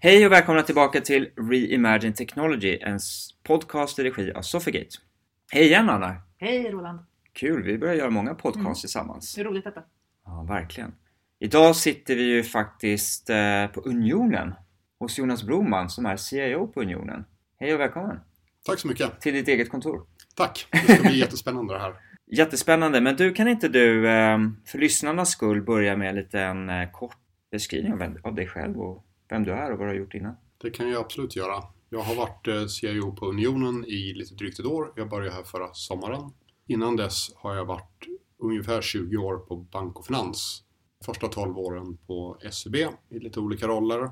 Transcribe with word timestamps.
Hej 0.00 0.26
och 0.26 0.32
välkomna 0.32 0.62
tillbaka 0.62 1.00
till 1.00 1.30
Reimagine 1.50 2.12
Technology, 2.14 2.78
en 2.80 2.98
podcast 3.42 3.98
i 3.98 4.02
regi 4.04 4.32
av 4.32 4.42
Sofigate. 4.42 4.88
Hej 5.52 5.64
igen 5.66 5.90
Anna! 5.90 6.16
Hej 6.38 6.70
Roland! 6.70 7.00
Kul, 7.32 7.62
vi 7.62 7.78
börjar 7.78 7.94
göra 7.94 8.10
många 8.10 8.34
podcasts 8.34 8.60
Mm. 8.64 8.74
tillsammans. 8.74 9.38
Är 9.38 9.44
roligt 9.44 9.64
detta. 9.64 9.82
Ja, 10.24 10.46
verkligen. 10.48 10.94
Idag 11.38 11.76
sitter 11.76 12.16
vi 12.16 12.22
ju 12.22 12.42
faktiskt 12.42 13.30
eh, 13.30 13.66
på 13.66 13.80
Unionen 13.80 14.54
hos 14.98 15.18
Jonas 15.18 15.42
Broman 15.42 15.90
som 15.90 16.06
är 16.06 16.16
CIO 16.16 16.66
på 16.66 16.80
Unionen. 16.82 17.24
Hej 17.60 17.74
och 17.74 17.80
välkommen 17.80 18.20
Tack 18.66 18.78
så 18.78 18.88
mycket. 18.88 19.20
till 19.20 19.34
ditt 19.34 19.48
eget 19.48 19.70
kontor. 19.70 20.06
Tack. 20.36 20.66
Det 20.72 20.78
ska 20.94 21.02
bli 21.02 21.18
jättespännande 21.18 21.74
det 21.74 21.80
här. 21.80 21.94
Jättespännande, 22.26 23.00
men 23.00 23.16
du 23.16 23.32
kan 23.32 23.48
inte 23.48 23.68
du 23.68 24.08
eh, 24.08 24.38
för 24.66 24.78
lyssnarnas 24.78 25.30
skull 25.30 25.62
börja 25.62 25.96
med 25.96 26.08
en 26.08 26.16
liten 26.16 26.68
eh, 26.70 26.90
kort 26.90 27.16
beskrivning 27.50 27.92
av 28.24 28.34
dig 28.34 28.46
själv 28.46 28.80
och 28.80 29.04
vem 29.28 29.44
du 29.44 29.52
är 29.52 29.72
och 29.72 29.78
vad 29.78 29.86
du 29.86 29.90
har 29.90 29.98
gjort 29.98 30.14
innan? 30.14 30.34
Det 30.58 30.70
kan 30.70 30.90
jag 30.90 31.00
absolut 31.00 31.36
göra. 31.36 31.64
Jag 31.90 32.00
har 32.00 32.14
varit 32.14 32.48
eh, 32.48 32.66
CIO 32.66 33.12
på 33.12 33.26
Unionen 33.26 33.84
i 33.84 34.14
lite 34.14 34.34
drygt 34.34 34.58
ett 34.58 34.66
år. 34.66 34.92
Jag 34.96 35.08
började 35.08 35.34
här 35.34 35.42
förra 35.42 35.74
sommaren. 35.74 36.30
Innan 36.66 36.96
dess 36.96 37.30
har 37.36 37.54
jag 37.54 37.64
varit 37.64 38.06
ungefär 38.38 38.82
20 38.82 39.16
år 39.16 39.38
på 39.38 39.56
bank 39.56 39.98
och 39.98 40.06
finans. 40.06 40.64
Första 41.04 41.28
12 41.28 41.58
åren 41.58 41.98
på 42.06 42.38
SEB 42.50 42.74
i 43.08 43.18
lite 43.18 43.40
olika 43.40 43.68
roller. 43.68 44.10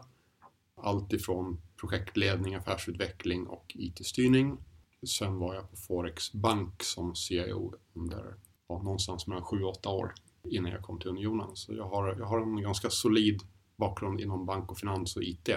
Allt 0.77 1.13
ifrån 1.13 1.61
projektledning, 1.81 2.55
affärsutveckling 2.55 3.47
och 3.47 3.73
IT-styrning. 3.75 4.59
Sen 5.07 5.39
var 5.39 5.55
jag 5.55 5.71
på 5.71 5.77
Forex 5.77 6.33
Bank 6.33 6.83
som 6.83 7.15
CIO 7.15 7.75
under 7.95 8.35
ja, 8.69 8.83
någonstans 8.83 9.27
mellan 9.27 9.45
7-8 9.45 9.89
år 9.89 10.15
innan 10.45 10.73
jag 10.73 10.83
kom 10.83 10.99
till 10.99 11.11
Unionen. 11.11 11.49
Så 11.55 11.75
jag 11.75 11.89
har, 11.89 12.17
jag 12.19 12.27
har 12.27 12.41
en 12.41 12.63
ganska 12.63 12.91
solid 12.91 13.41
bakgrund 13.77 14.21
inom 14.21 14.47
bank 14.47 14.71
och 14.71 14.79
finans 14.79 15.17
och 15.17 15.23
IT 15.23 15.49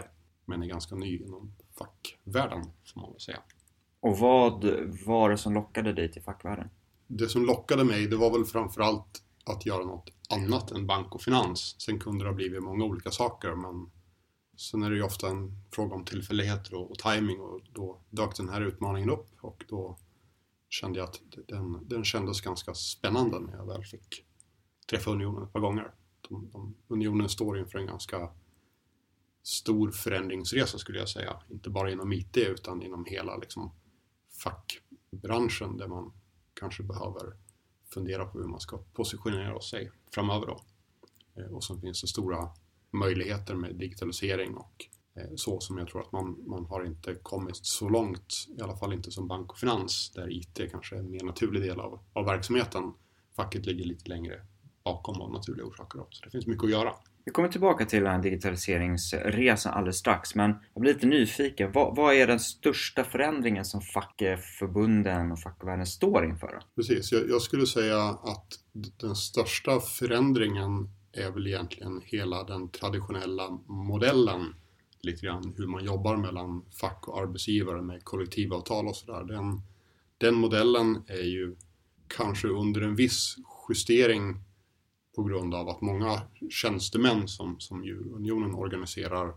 men 0.45 0.63
är 0.63 0.67
ganska 0.67 0.95
ny 0.95 1.17
inom 1.17 1.55
fackvärlden 1.77 2.63
får 2.93 3.01
man 3.01 3.11
väl 3.11 3.19
säga. 3.19 3.39
Och 3.99 4.17
vad 4.17 4.65
var 5.05 5.29
det 5.29 5.37
som 5.37 5.53
lockade 5.53 5.93
dig 5.93 6.11
till 6.11 6.21
fackvärlden? 6.21 6.69
Det 7.07 7.29
som 7.29 7.45
lockade 7.45 7.83
mig 7.83 8.07
det 8.07 8.15
var 8.15 8.31
väl 8.31 8.45
framförallt 8.45 9.23
att 9.45 9.65
göra 9.65 9.85
något 9.85 10.09
annat 10.29 10.71
än 10.71 10.87
bank 10.87 11.15
och 11.15 11.21
finans. 11.21 11.75
Sen 11.81 11.99
kunde 11.99 12.23
det 12.23 12.29
ha 12.29 12.35
blivit 12.35 12.63
många 12.63 12.85
olika 12.85 13.11
saker 13.11 13.55
men 13.55 13.91
sen 14.57 14.83
är 14.83 14.89
det 14.89 14.95
ju 14.95 15.03
ofta 15.03 15.29
en 15.29 15.63
fråga 15.71 15.95
om 15.95 16.05
tillfälligheter 16.05 16.73
och, 16.73 16.91
och 16.91 16.97
timing 16.97 17.39
och 17.39 17.61
då 17.73 18.01
dök 18.09 18.37
den 18.37 18.49
här 18.49 18.61
utmaningen 18.61 19.09
upp 19.09 19.27
och 19.41 19.63
då 19.67 19.97
kände 20.69 20.99
jag 20.99 21.09
att 21.09 21.21
den, 21.47 21.87
den 21.87 22.03
kändes 22.03 22.41
ganska 22.41 22.73
spännande 22.73 23.39
när 23.39 23.57
jag 23.57 23.67
väl 23.67 23.83
fick 23.83 24.25
träffa 24.89 25.11
Unionen 25.11 25.43
ett 25.43 25.53
par 25.53 25.59
gånger. 25.59 25.91
De, 26.29 26.49
de, 26.51 26.75
unionen 26.87 27.29
står 27.29 27.59
inför 27.59 27.79
en 27.79 27.85
ganska 27.85 28.29
stor 29.43 29.91
förändringsresa 29.91 30.77
skulle 30.77 30.99
jag 30.99 31.09
säga. 31.09 31.41
Inte 31.49 31.69
bara 31.69 31.91
inom 31.91 32.13
IT 32.13 32.37
utan 32.37 32.81
inom 32.81 33.05
hela 33.05 33.37
liksom, 33.37 33.71
fackbranschen 34.43 35.77
där 35.77 35.87
man 35.87 36.13
kanske 36.53 36.83
behöver 36.83 37.33
fundera 37.93 38.25
på 38.25 38.39
hur 38.39 38.47
man 38.47 38.59
ska 38.59 38.77
positionera 38.77 39.61
sig 39.61 39.91
framöver. 40.11 40.47
Då. 40.47 40.61
Eh, 41.35 41.47
och 41.47 41.63
sen 41.63 41.81
finns 41.81 42.01
det 42.01 42.07
stora 42.07 42.49
möjligheter 42.91 43.55
med 43.55 43.75
digitalisering 43.75 44.55
och 44.55 44.85
eh, 45.13 45.35
så 45.35 45.59
som 45.59 45.77
jag 45.77 45.87
tror 45.87 46.01
att 46.01 46.11
man, 46.11 46.43
man 46.47 46.65
har 46.65 46.85
inte 46.85 47.15
kommit 47.15 47.57
så 47.61 47.89
långt, 47.89 48.47
i 48.57 48.61
alla 48.61 48.77
fall 48.77 48.93
inte 48.93 49.11
som 49.11 49.27
bank 49.27 49.51
och 49.51 49.57
finans, 49.57 50.11
där 50.15 50.31
IT 50.31 50.71
kanske 50.71 50.95
är 50.95 50.99
en 50.99 51.11
mer 51.11 51.23
naturlig 51.23 51.61
del 51.61 51.79
av, 51.79 51.99
av 52.13 52.25
verksamheten. 52.25 52.93
Facket 53.35 53.65
ligger 53.65 53.85
lite 53.85 54.09
längre 54.09 54.45
bakom 54.83 55.21
av 55.21 55.31
naturliga 55.31 55.65
orsaker 55.65 56.01
också. 56.01 56.21
Det 56.25 56.31
finns 56.31 56.47
mycket 56.47 56.63
att 56.63 56.71
göra. 56.71 56.93
Vi 57.25 57.31
kommer 57.31 57.49
tillbaka 57.49 57.85
till 57.85 58.03
den 58.03 58.21
digitaliseringsresan 58.21 59.73
alldeles 59.73 59.97
strax, 59.97 60.35
men 60.35 60.55
jag 60.73 60.81
blir 60.81 60.93
lite 60.93 61.05
nyfiken. 61.07 61.71
Vad, 61.71 61.95
vad 61.95 62.13
är 62.15 62.27
den 62.27 62.39
största 62.39 63.03
förändringen 63.03 63.65
som 63.65 63.81
fackförbunden 63.81 65.31
och 65.31 65.39
fackvärlden 65.39 65.85
står 65.85 66.25
inför? 66.25 66.59
Precis, 66.75 67.11
jag, 67.11 67.29
jag 67.29 67.41
skulle 67.41 67.65
säga 67.65 68.03
att 68.09 68.47
den 68.73 69.15
största 69.15 69.79
förändringen 69.79 70.89
är 71.13 71.31
väl 71.31 71.47
egentligen 71.47 72.01
hela 72.05 72.43
den 72.43 72.69
traditionella 72.69 73.49
modellen. 73.65 74.55
Lite 75.01 75.25
grann 75.25 75.53
hur 75.57 75.67
man 75.67 75.83
jobbar 75.83 76.17
mellan 76.17 76.65
fack 76.81 77.07
och 77.07 77.19
arbetsgivare 77.21 77.81
med 77.81 78.03
kollektivavtal 78.03 78.87
och 78.87 78.95
sådär. 78.95 79.23
Den, 79.23 79.61
den 80.17 80.35
modellen 80.35 81.03
är 81.07 81.23
ju 81.23 81.55
kanske 82.07 82.47
under 82.47 82.81
en 82.81 82.95
viss 82.95 83.35
justering 83.69 84.37
på 85.15 85.23
grund 85.23 85.53
av 85.53 85.69
att 85.69 85.81
många 85.81 86.21
tjänstemän 86.49 87.27
som, 87.27 87.59
som 87.59 87.83
Unionen 88.15 88.55
organiserar 88.55 89.33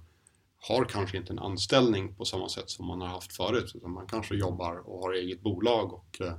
har 0.69 0.84
kanske 0.84 1.16
inte 1.16 1.33
en 1.33 1.38
anställning 1.38 2.15
på 2.15 2.25
samma 2.25 2.49
sätt 2.49 2.71
som 2.71 2.87
man 2.87 3.00
har 3.00 3.09
haft 3.09 3.37
förut. 3.37 3.72
Utan 3.75 3.93
man 3.93 4.06
kanske 4.06 4.34
jobbar 4.34 4.88
och 4.88 4.99
har 4.99 5.12
eget 5.12 5.43
bolag 5.43 5.93
och 5.93 6.21
eh, 6.21 6.34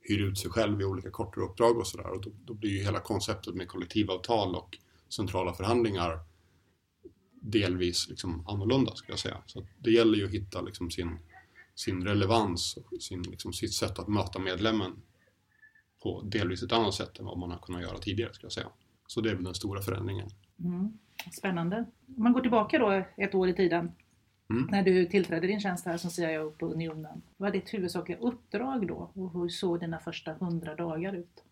hyr 0.00 0.22
ut 0.22 0.38
sig 0.38 0.50
själv 0.50 0.80
i 0.80 0.84
olika 0.84 1.10
kortare 1.10 1.44
uppdrag 1.44 1.78
och 1.78 1.86
sådär. 1.86 2.10
Och 2.10 2.20
då, 2.20 2.30
då 2.44 2.54
blir 2.54 2.70
ju 2.70 2.82
hela 2.82 3.00
konceptet 3.00 3.54
med 3.54 3.68
kollektivavtal 3.68 4.54
och 4.54 4.78
centrala 5.08 5.52
förhandlingar 5.52 6.20
delvis 7.44 8.08
liksom 8.08 8.46
annorlunda 8.46 8.94
skulle 8.94 9.12
jag 9.12 9.18
säga. 9.18 9.42
Så 9.46 9.66
det 9.78 9.90
gäller 9.90 10.18
ju 10.18 10.24
att 10.24 10.32
hitta 10.32 10.60
liksom 10.60 10.90
sin, 10.90 11.18
sin 11.74 12.04
relevans 12.04 12.76
och 12.76 13.02
sin, 13.02 13.22
liksom 13.22 13.52
sitt 13.52 13.74
sätt 13.74 13.98
att 13.98 14.08
möta 14.08 14.38
medlemmen 14.38 14.92
på 16.04 16.22
delvis 16.22 16.62
ett 16.62 16.72
annat 16.72 16.94
sätt 16.94 17.18
än 17.18 17.24
vad 17.24 17.38
man 17.38 17.50
har 17.50 17.58
kunnat 17.58 17.82
göra 17.82 17.98
tidigare 17.98 18.34
skulle 18.34 18.46
jag 18.46 18.52
säga. 18.52 18.68
Så 19.06 19.20
det 19.20 19.30
är 19.30 19.34
väl 19.34 19.44
den 19.44 19.54
stora 19.54 19.82
förändringen. 19.82 20.28
Mm. 20.60 20.98
Spännande. 21.32 21.84
Om 22.16 22.22
man 22.22 22.32
går 22.32 22.40
tillbaka 22.40 22.78
då 22.78 23.04
ett 23.16 23.34
år 23.34 23.48
i 23.48 23.54
tiden. 23.54 23.92
Mm. 24.50 24.68
När 24.70 24.82
du 24.82 25.06
tillträdde 25.06 25.46
din 25.46 25.60
tjänst 25.60 25.86
här 25.86 25.96
som 25.96 26.10
CIO 26.10 26.50
på 26.50 26.66
Unionen. 26.66 27.22
Vad 27.36 27.50
var 27.50 27.50
ditt 27.50 27.74
huvudsakliga 27.74 28.18
uppdrag 28.18 28.88
då? 28.88 29.10
Och 29.14 29.32
hur 29.32 29.48
såg 29.48 29.80
dina 29.80 29.98
första 29.98 30.32
hundra 30.32 30.74
dagar 30.74 31.12
ut? 31.12 31.44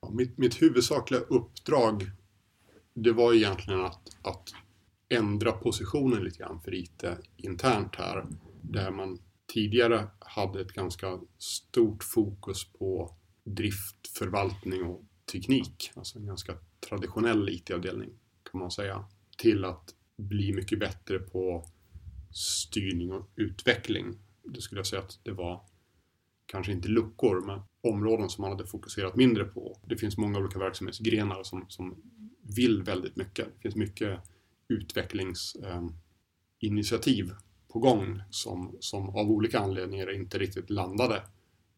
Ja, 0.00 0.10
mitt, 0.10 0.38
mitt 0.38 0.62
huvudsakliga 0.62 1.20
uppdrag 1.20 2.02
det 2.94 3.12
var 3.12 3.34
egentligen 3.34 3.84
att, 3.84 4.16
att 4.22 4.54
ändra 5.08 5.52
positionen 5.52 6.24
lite 6.24 6.38
grann 6.38 6.60
för 6.60 6.74
IT 6.74 7.04
internt 7.36 7.96
här. 7.96 8.24
Där 8.62 8.90
man 8.90 9.18
tidigare 9.46 10.06
hade 10.18 10.60
ett 10.60 10.72
ganska 10.72 11.18
stort 11.38 12.04
fokus 12.04 12.72
på 12.72 13.16
drift, 13.44 14.08
förvaltning 14.18 14.82
och 14.82 15.04
teknik. 15.32 15.90
Alltså 15.94 16.18
en 16.18 16.26
ganska 16.26 16.56
traditionell 16.88 17.48
IT-avdelning 17.48 18.10
kan 18.50 18.60
man 18.60 18.70
säga. 18.70 19.04
Till 19.38 19.64
att 19.64 19.94
bli 20.16 20.52
mycket 20.52 20.78
bättre 20.78 21.18
på 21.18 21.66
styrning 22.30 23.12
och 23.12 23.30
utveckling. 23.36 24.18
Det 24.42 24.60
skulle 24.60 24.78
jag 24.78 24.86
säga 24.86 25.02
att 25.02 25.18
det 25.22 25.32
var 25.32 25.64
kanske 26.46 26.72
inte 26.72 26.88
luckor, 26.88 27.46
men 27.46 27.60
områden 27.80 28.30
som 28.30 28.42
man 28.42 28.50
hade 28.50 28.66
fokuserat 28.66 29.16
mindre 29.16 29.44
på. 29.44 29.80
Det 29.86 29.96
finns 29.96 30.16
många 30.16 30.38
olika 30.38 30.58
verksamhetsgrenar 30.58 31.42
som, 31.42 31.64
som 31.68 32.02
vill 32.42 32.82
väldigt 32.82 33.16
mycket. 33.16 33.46
Det 33.46 33.62
finns 33.62 33.76
mycket 33.76 34.20
utvecklingsinitiativ 34.68 37.30
ehm, 37.30 37.36
på 37.68 37.78
gång 37.78 38.22
som, 38.30 38.76
som 38.80 39.08
av 39.08 39.30
olika 39.30 39.58
anledningar 39.58 40.14
inte 40.14 40.38
riktigt 40.38 40.70
landade 40.70 41.22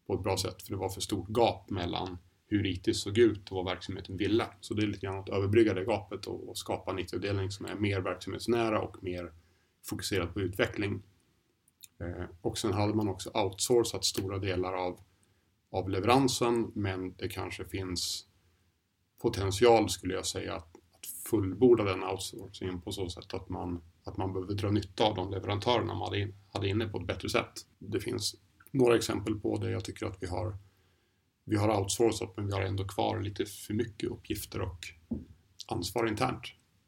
på 0.07 0.13
ett 0.13 0.23
bra 0.23 0.37
sätt 0.37 0.63
för 0.63 0.71
det 0.71 0.77
var 0.77 0.89
för 0.89 1.01
stort 1.01 1.29
gap 1.29 1.69
mellan 1.69 2.17
hur 2.47 2.65
IT 2.65 2.95
såg 2.95 3.17
ut 3.17 3.51
och 3.51 3.55
vad 3.55 3.65
verksamheten 3.65 4.17
ville. 4.17 4.47
Så 4.61 4.73
det 4.73 4.83
är 4.83 4.87
lite 4.87 5.05
grann 5.05 5.19
att 5.19 5.29
överbrygga 5.29 5.73
det 5.73 5.85
gapet 5.85 6.25
och, 6.25 6.49
och 6.49 6.57
skapa 6.57 6.91
en 6.91 6.99
IT-avdelning 6.99 7.51
som 7.51 7.65
är 7.65 7.75
mer 7.75 8.01
verksamhetsnära 8.01 8.81
och 8.81 9.03
mer 9.03 9.31
fokuserad 9.89 10.33
på 10.33 10.41
utveckling. 10.41 11.03
Eh, 11.99 12.25
och 12.41 12.57
sen 12.57 12.73
hade 12.73 12.93
man 12.93 13.09
också 13.09 13.29
outsourcat 13.33 14.05
stora 14.05 14.37
delar 14.37 14.73
av, 14.73 14.99
av 15.71 15.89
leveransen 15.89 16.71
men 16.75 17.15
det 17.15 17.27
kanske 17.27 17.65
finns 17.65 18.27
potential 19.21 19.89
skulle 19.89 20.13
jag 20.13 20.25
säga 20.25 20.55
att, 20.55 20.75
att 20.75 21.05
fullborda 21.29 21.83
den 21.83 22.03
outsourcingen 22.03 22.81
på 22.81 22.91
så 22.91 23.09
sätt 23.09 23.33
att 23.33 23.49
man, 23.49 23.81
att 24.03 24.17
man 24.17 24.33
behöver 24.33 24.53
dra 24.53 24.71
nytta 24.71 25.03
av 25.03 25.15
de 25.15 25.31
leverantörerna 25.31 25.93
man 25.93 26.01
hade, 26.01 26.19
in, 26.19 26.35
hade 26.53 26.67
inne 26.67 26.87
på 26.87 26.99
ett 26.99 27.07
bättre 27.07 27.29
sätt. 27.29 27.53
Det 27.79 27.99
finns 27.99 28.35
några 28.71 28.95
exempel 28.95 29.39
på 29.39 29.57
det 29.57 29.71
jag 29.71 29.83
tycker 29.85 30.05
att 30.05 30.17
vi 30.23 30.27
har 30.27 30.57
vi 31.45 31.55
har 31.57 31.79
outsourcat 31.79 32.33
men 32.37 32.47
vi 32.47 32.53
har 32.53 32.61
ändå 32.61 32.83
kvar 32.87 33.19
lite 33.21 33.45
för 33.45 33.73
mycket 33.73 34.09
uppgifter 34.09 34.61
och 34.61 34.79
ansvar 35.67 36.07
internt. 36.07 36.41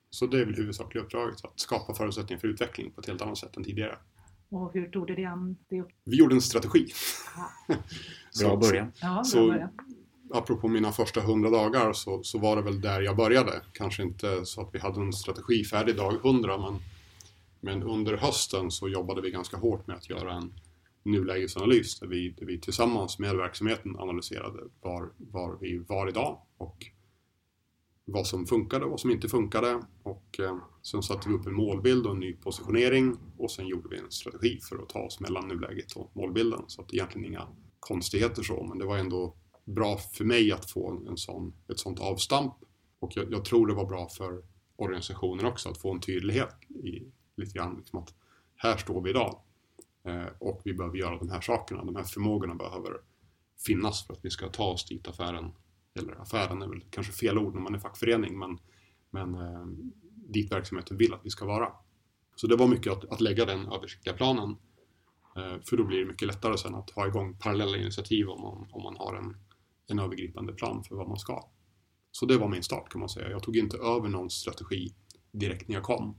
Så 0.10 0.28
det 0.28 0.42
är 0.42 0.46
väl 0.46 0.56
huvudsakliga 0.56 1.04
uppdraget, 1.04 1.46
att 1.46 1.60
skapa 1.60 1.94
förutsättningar 1.94 2.40
för 2.40 2.48
utveckling 2.48 2.92
på 2.92 3.02
ett 3.02 3.08
helt 3.08 3.22
annat 3.22 3.38
sätt 3.38 3.58
än 3.58 3.64
tidigare. 3.64 3.98
Och 4.50 4.74
hur 4.74 4.90
tog 4.90 5.08
du 5.08 5.16
dig 5.16 5.26
an 5.26 5.58
det? 5.70 5.86
Vi 6.04 6.18
gjorde 6.18 6.36
en 6.36 6.42
strategi. 6.42 6.88
Bra 8.42 8.58
början. 8.58 8.92
Ja, 9.02 9.14
bra 9.14 9.24
Så- 9.24 9.48
början. 9.48 9.70
apropå 10.34 10.68
mina 10.68 10.92
första 10.92 11.22
hundra 11.22 11.50
dagar 11.50 11.94
så, 11.94 12.24
så 12.24 12.40
var 12.40 12.56
det 12.56 12.62
väl 12.62 12.82
där 12.82 13.02
jag 13.02 13.16
började. 13.18 13.62
Kanske 13.74 14.04
inte 14.04 14.46
så 14.46 14.62
att 14.62 14.70
vi 14.76 14.80
hade 14.80 15.02
en 15.02 15.14
strategi 15.14 15.64
färdig 15.64 15.96
dag 15.96 16.14
100 16.26 16.58
men, 16.58 16.80
men 17.60 17.84
under 17.84 18.18
hösten 18.18 18.72
så 18.72 18.90
jobbade 18.90 19.22
vi 19.22 19.32
ganska 19.32 19.58
hårt 19.58 19.88
med 19.88 19.96
att 19.96 20.10
göra 20.10 20.34
en 20.34 20.54
nulägesanalys 21.04 22.00
där 22.00 22.08
vi, 22.08 22.30
där 22.30 22.46
vi 22.46 22.60
tillsammans 22.60 23.20
med 23.20 23.36
verksamheten 23.36 23.96
analyserade 24.00 24.60
var, 24.82 25.12
var 25.18 25.58
vi 25.62 25.78
var 25.78 26.10
idag 26.10 26.42
och 26.58 26.86
vad 28.06 28.28
som 28.28 28.46
funkade 28.46 28.86
och 28.86 28.92
vad 28.92 29.00
som 29.00 29.12
inte 29.12 29.30
funkade. 29.30 29.82
Och 30.04 30.40
eh, 30.40 30.58
sen 30.82 31.04
satte 31.04 31.30
vi 31.30 31.36
upp 31.36 31.48
en 31.48 31.54
målbild 31.54 32.06
och 32.06 32.12
en 32.12 32.20
ny 32.20 32.34
positionering 32.34 33.18
och 33.38 33.52
sen 33.52 33.68
gjorde 33.68 33.90
vi 33.90 33.98
en 33.98 34.12
strategi 34.12 34.60
för 34.70 34.76
att 34.76 34.90
ta 34.90 35.00
oss 35.00 35.20
mellan 35.20 35.48
nuläget 35.48 35.92
och 35.92 36.12
målbilden. 36.16 36.62
Så 36.68 36.82
att 36.82 36.94
egentligen 36.94 37.28
inga 37.28 37.48
konstigheter 37.80 38.44
så, 38.44 38.64
men 38.64 38.78
det 38.78 38.86
var 38.86 38.98
ändå 38.98 39.36
bra 39.66 39.98
för 39.98 40.26
mig 40.26 40.52
att 40.52 40.72
få 40.72 41.08
en 41.10 41.18
sån, 41.18 41.54
ett 41.68 41.80
sånt 41.80 42.00
avstamp. 42.00 42.54
Och 43.00 43.12
jag, 43.16 43.32
jag 43.32 43.46
tror 43.46 43.68
det 43.68 43.74
var 43.74 43.86
bra 43.86 44.10
för 44.10 44.44
organisationen 44.76 45.46
också 45.46 45.70
att 45.70 45.78
få 45.78 45.94
en 45.94 46.00
tydlighet 46.00 46.56
i 46.70 47.12
lite 47.38 47.54
grann 47.54 47.76
liksom 47.78 48.00
att 48.00 48.14
här 48.56 48.78
står 48.78 49.02
vi 49.02 49.10
idag 49.10 49.42
Eh, 50.04 50.28
och 50.40 50.62
vi 50.66 50.74
behöver 50.74 50.98
göra 50.98 51.18
de 51.18 51.30
här 51.30 51.42
sakerna. 51.42 51.84
De 51.84 51.96
här 51.96 52.04
förmågorna 52.04 52.56
behöver 52.56 53.02
finnas 53.66 54.08
för 54.08 54.14
att 54.14 54.26
vi 54.26 54.30
ska 54.30 54.48
ta 54.48 54.64
oss 54.64 54.86
dit 54.86 55.08
affären, 55.08 55.52
eller 55.94 56.22
affären 56.22 56.62
är 56.62 56.68
väl 56.68 56.82
kanske 56.90 57.14
fel 57.14 57.38
ord 57.38 57.54
när 57.54 57.62
man 57.62 57.76
är 57.76 57.80
fackförening, 57.80 58.40
men, 58.40 58.60
men 59.10 59.36
eh, 59.36 59.66
dit 60.06 60.52
verksamheten 60.52 60.98
vill 60.98 61.14
att 61.14 61.26
vi 61.26 61.30
ska 61.30 61.46
vara. 61.46 61.72
Så 62.36 62.48
det 62.48 62.56
var 62.56 62.68
mycket 62.68 62.94
att, 62.94 63.06
att 63.06 63.22
lägga 63.22 63.46
den 63.46 63.68
översiktliga 63.68 64.16
planen 64.16 64.50
eh, 65.36 65.62
för 65.70 65.78
då 65.78 65.84
blir 65.84 66.00
det 66.00 66.06
mycket 66.06 66.28
lättare 66.28 66.58
sen 66.58 66.76
att 66.76 66.90
ha 66.90 67.08
igång 67.08 67.38
parallella 67.40 67.78
initiativ 67.78 68.30
om 68.30 68.42
man, 68.42 68.68
om 68.72 68.84
man 68.84 68.98
har 68.98 69.16
en, 69.16 69.38
en 69.88 70.00
övergripande 70.00 70.54
plan 70.54 70.84
för 70.84 70.96
vad 70.96 71.08
man 71.08 71.20
ska. 71.20 71.50
Så 72.12 72.26
det 72.26 72.38
var 72.38 72.48
min 72.48 72.64
start 72.64 72.90
kan 72.90 73.00
man 73.00 73.10
säga. 73.10 73.30
Jag 73.30 73.44
tog 73.44 73.58
inte 73.58 73.78
över 73.78 74.10
någon 74.10 74.30
strategi 74.30 74.94
direkt 75.32 75.68
när 75.68 75.76
jag 75.76 75.84
kom. 75.84 76.16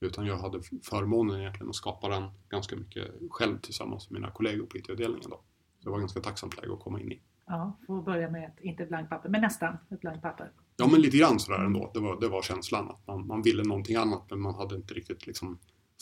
Utan 0.00 0.26
jag 0.26 0.36
hade 0.36 0.62
förmånen 0.82 1.40
egentligen 1.40 1.68
att 1.68 1.74
skapa 1.74 2.08
den 2.08 2.30
ganska 2.48 2.76
mycket 2.76 3.08
själv 3.30 3.58
tillsammans 3.58 4.10
med 4.10 4.20
mina 4.20 4.32
kollegor 4.32 4.66
på 4.66 4.78
IT-avdelningen. 4.78 5.30
Då. 5.30 5.40
Så 5.78 5.84
det 5.84 5.90
var 5.90 5.98
ganska 5.98 6.20
tacksamt 6.20 6.56
läge 6.56 6.72
att 6.72 6.80
komma 6.80 7.00
in 7.00 7.12
i. 7.12 7.20
Ja, 7.46 7.78
få 7.86 8.02
börja 8.02 8.30
med 8.30 8.44
ett, 8.44 8.60
inte 8.60 8.86
blankt 8.86 9.10
papper, 9.10 9.28
men 9.28 9.40
nästan 9.40 9.76
ett 9.90 10.00
blankt 10.00 10.22
papper. 10.22 10.52
Ja, 10.76 10.86
men 10.86 11.00
lite 11.00 11.16
grann 11.16 11.40
sådär 11.40 11.64
ändå. 11.64 11.90
Det 11.94 12.00
var, 12.00 12.20
det 12.20 12.28
var 12.28 12.42
känslan 12.42 12.88
att 12.88 13.06
man, 13.06 13.26
man 13.26 13.42
ville 13.42 13.62
någonting 13.62 13.96
annat 13.96 14.22
men 14.30 14.40
man 14.40 14.54
hade 14.54 14.74
inte 14.76 14.94
riktigt 14.94 15.26
liksom 15.26 15.58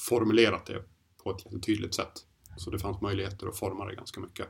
formulerat 0.08 0.66
det 0.66 0.84
på 1.24 1.30
ett 1.30 1.44
jättetydligt 1.44 1.94
sätt. 1.94 2.12
Så 2.56 2.70
det 2.70 2.78
fanns 2.78 3.00
möjligheter 3.00 3.46
att 3.46 3.58
forma 3.58 3.84
det 3.84 3.94
ganska 3.94 4.20
mycket. 4.20 4.46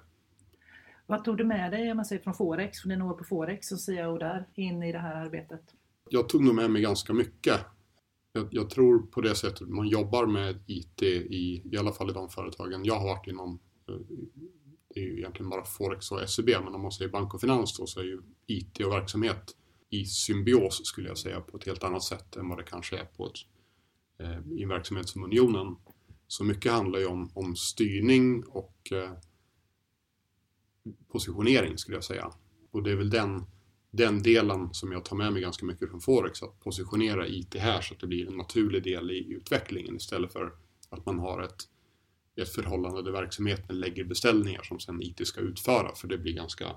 Vad 1.07 1.25
tog 1.25 1.37
du 1.37 1.45
med 1.45 1.71
dig 1.71 1.95
man 1.95 2.05
säger 2.05 2.23
från 2.23 2.35
Forex, 2.35 2.81
från 2.81 2.91
dina 2.91 3.05
år 3.05 3.15
på 3.15 3.25
Forex 3.25 3.69
som 3.69 3.79
CEO 3.79 4.19
där, 4.19 4.47
in 4.55 4.83
i 4.83 4.93
det 4.93 4.99
här 4.99 5.15
arbetet? 5.15 5.63
Jag 6.11 6.29
tog 6.29 6.45
nog 6.45 6.55
med 6.55 6.71
mig 6.71 6.83
ganska 6.83 7.13
mycket. 7.13 7.61
Jag, 8.39 8.49
jag, 8.51 8.71
tror 8.71 8.99
på 8.99 9.21
det 9.21 9.35
sättet 9.35 9.69
man 9.69 9.89
jobbar 9.89 10.27
med 10.27 10.63
IT 10.67 11.03
i, 11.03 11.63
i 11.73 11.77
alla 11.79 11.93
fall 11.93 12.11
i 12.11 12.13
de 12.13 12.29
företagen 12.29 12.85
jag 12.85 12.99
har 12.99 13.07
varit 13.07 13.27
inom. 13.27 13.59
Eh, 13.89 13.95
det 14.95 15.01
är 15.01 15.05
ju 15.05 15.19
egentligen 15.19 15.51
bara 15.51 15.65
Forex 15.65 16.13
och 16.13 16.31
SEB, 16.31 16.49
men 16.49 16.75
om 16.75 16.83
man 16.83 16.93
säger 16.93 17.11
bank 17.11 17.35
och 17.35 17.41
finans 17.41 17.77
då 17.77 17.87
så 17.87 18.01
är 18.01 18.05
ju 18.05 18.23
IT 18.47 18.81
och 18.81 18.93
verksamhet 18.93 19.55
i 19.91 20.05
symbios 20.05 20.87
skulle 20.87 21.09
jag 21.09 21.19
säga 21.19 21.41
på 21.41 21.57
ett 21.57 21.67
helt 21.67 21.85
annat 21.85 22.03
sätt 22.03 22.37
än 22.37 22.49
vad 22.49 22.59
det 22.59 22.65
kanske 22.65 22.99
är 22.99 23.05
på 23.05 23.27
ett, 23.27 23.33
eh, 24.19 24.53
i 24.59 24.63
en 24.63 24.69
verksamhet 24.69 25.09
som 25.09 25.25
Unionen. 25.25 25.77
Så 26.27 26.45
mycket 26.45 26.73
handlar 26.73 26.99
ju 26.99 27.07
om, 27.07 27.31
om 27.35 27.57
styrning 27.57 28.45
och 28.45 28.93
eh, 28.93 29.13
positionering 31.09 31.79
skulle 31.79 31.97
jag 31.97 32.05
säga. 32.05 32.31
Och 32.71 32.83
det 32.83 32.91
är 32.91 32.97
väl 32.97 33.11
den, 33.11 33.45
den 33.91 34.23
delen 34.23 34.75
som 34.75 34.93
jag 34.93 35.05
tar 35.05 35.17
med 35.17 35.33
mig 35.33 35.43
ganska 35.43 35.67
mycket 35.67 35.91
från 35.91 36.01
Forex, 36.01 36.43
att 36.43 36.61
positionera 36.61 37.27
IT 37.27 37.55
här 37.55 37.81
så 37.81 37.95
att 37.95 38.01
det 38.01 38.07
blir 38.07 38.29
en 38.29 38.37
naturlig 38.37 38.83
del 38.83 39.11
i 39.11 39.33
utvecklingen 39.33 39.97
istället 39.97 40.33
för 40.33 40.53
att 40.89 41.07
man 41.07 41.19
har 41.19 41.43
ett, 41.43 41.69
ett 42.37 42.49
förhållande 42.49 43.03
där 43.03 43.13
verksamheten 43.13 43.81
lägger 43.81 44.05
beställningar 44.05 44.63
som 44.63 44.81
sen 44.81 45.03
IT 45.03 45.27
ska 45.27 45.41
utföra, 45.41 45.95
för 45.95 46.09
det 46.09 46.19
blir 46.19 46.33
ganska 46.33 46.77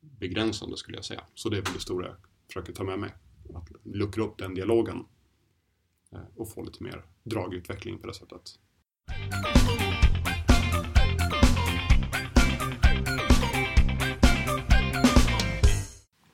begränsande 0.00 0.76
skulle 0.76 0.98
jag 0.98 1.04
säga. 1.04 1.24
Så 1.34 1.48
det 1.48 1.56
är 1.56 1.62
väl 1.62 1.74
det 1.74 1.80
stora 1.80 2.06
jag 2.06 2.16
försöker 2.46 2.72
ta 2.72 2.84
med 2.84 2.98
mig, 2.98 3.14
att 3.54 3.68
luckra 3.82 4.24
upp 4.24 4.38
den 4.38 4.54
dialogen 4.54 5.04
eh, 6.12 6.20
och 6.36 6.52
få 6.52 6.62
lite 6.62 6.82
mer 6.82 7.04
dragutveckling 7.22 7.98
på 7.98 8.06
det 8.06 8.14
sättet. 8.14 8.58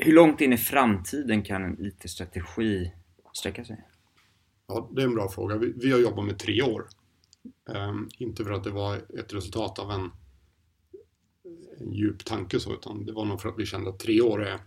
Hur 0.02 0.12
långt 0.12 0.40
in 0.40 0.52
i 0.52 0.56
framtiden 0.56 1.42
kan 1.42 1.64
en 1.64 1.86
IT-strategi 1.86 2.92
sträcka 3.32 3.64
sig? 3.64 3.84
Ja, 4.66 4.90
det 4.92 5.02
är 5.02 5.06
en 5.06 5.14
bra 5.14 5.28
fråga. 5.28 5.56
Vi, 5.56 5.72
vi 5.76 5.92
har 5.92 5.98
jobbat 5.98 6.24
med 6.24 6.38
tre 6.38 6.62
år. 6.62 6.88
Um, 7.64 8.08
inte 8.18 8.44
för 8.44 8.52
att 8.52 8.64
det 8.64 8.70
var 8.70 8.96
ett 8.96 9.34
resultat 9.34 9.78
av 9.78 9.90
en, 9.90 10.10
en 11.80 11.92
djup 11.92 12.24
tanke 12.24 12.60
så, 12.60 12.74
utan 12.74 13.06
det 13.06 13.12
var 13.12 13.24
nog 13.24 13.40
för 13.40 13.48
att 13.48 13.58
vi 13.58 13.66
kände 13.66 13.90
att 13.90 13.98
tre 13.98 14.20
år 14.20 14.46
är 14.46 14.58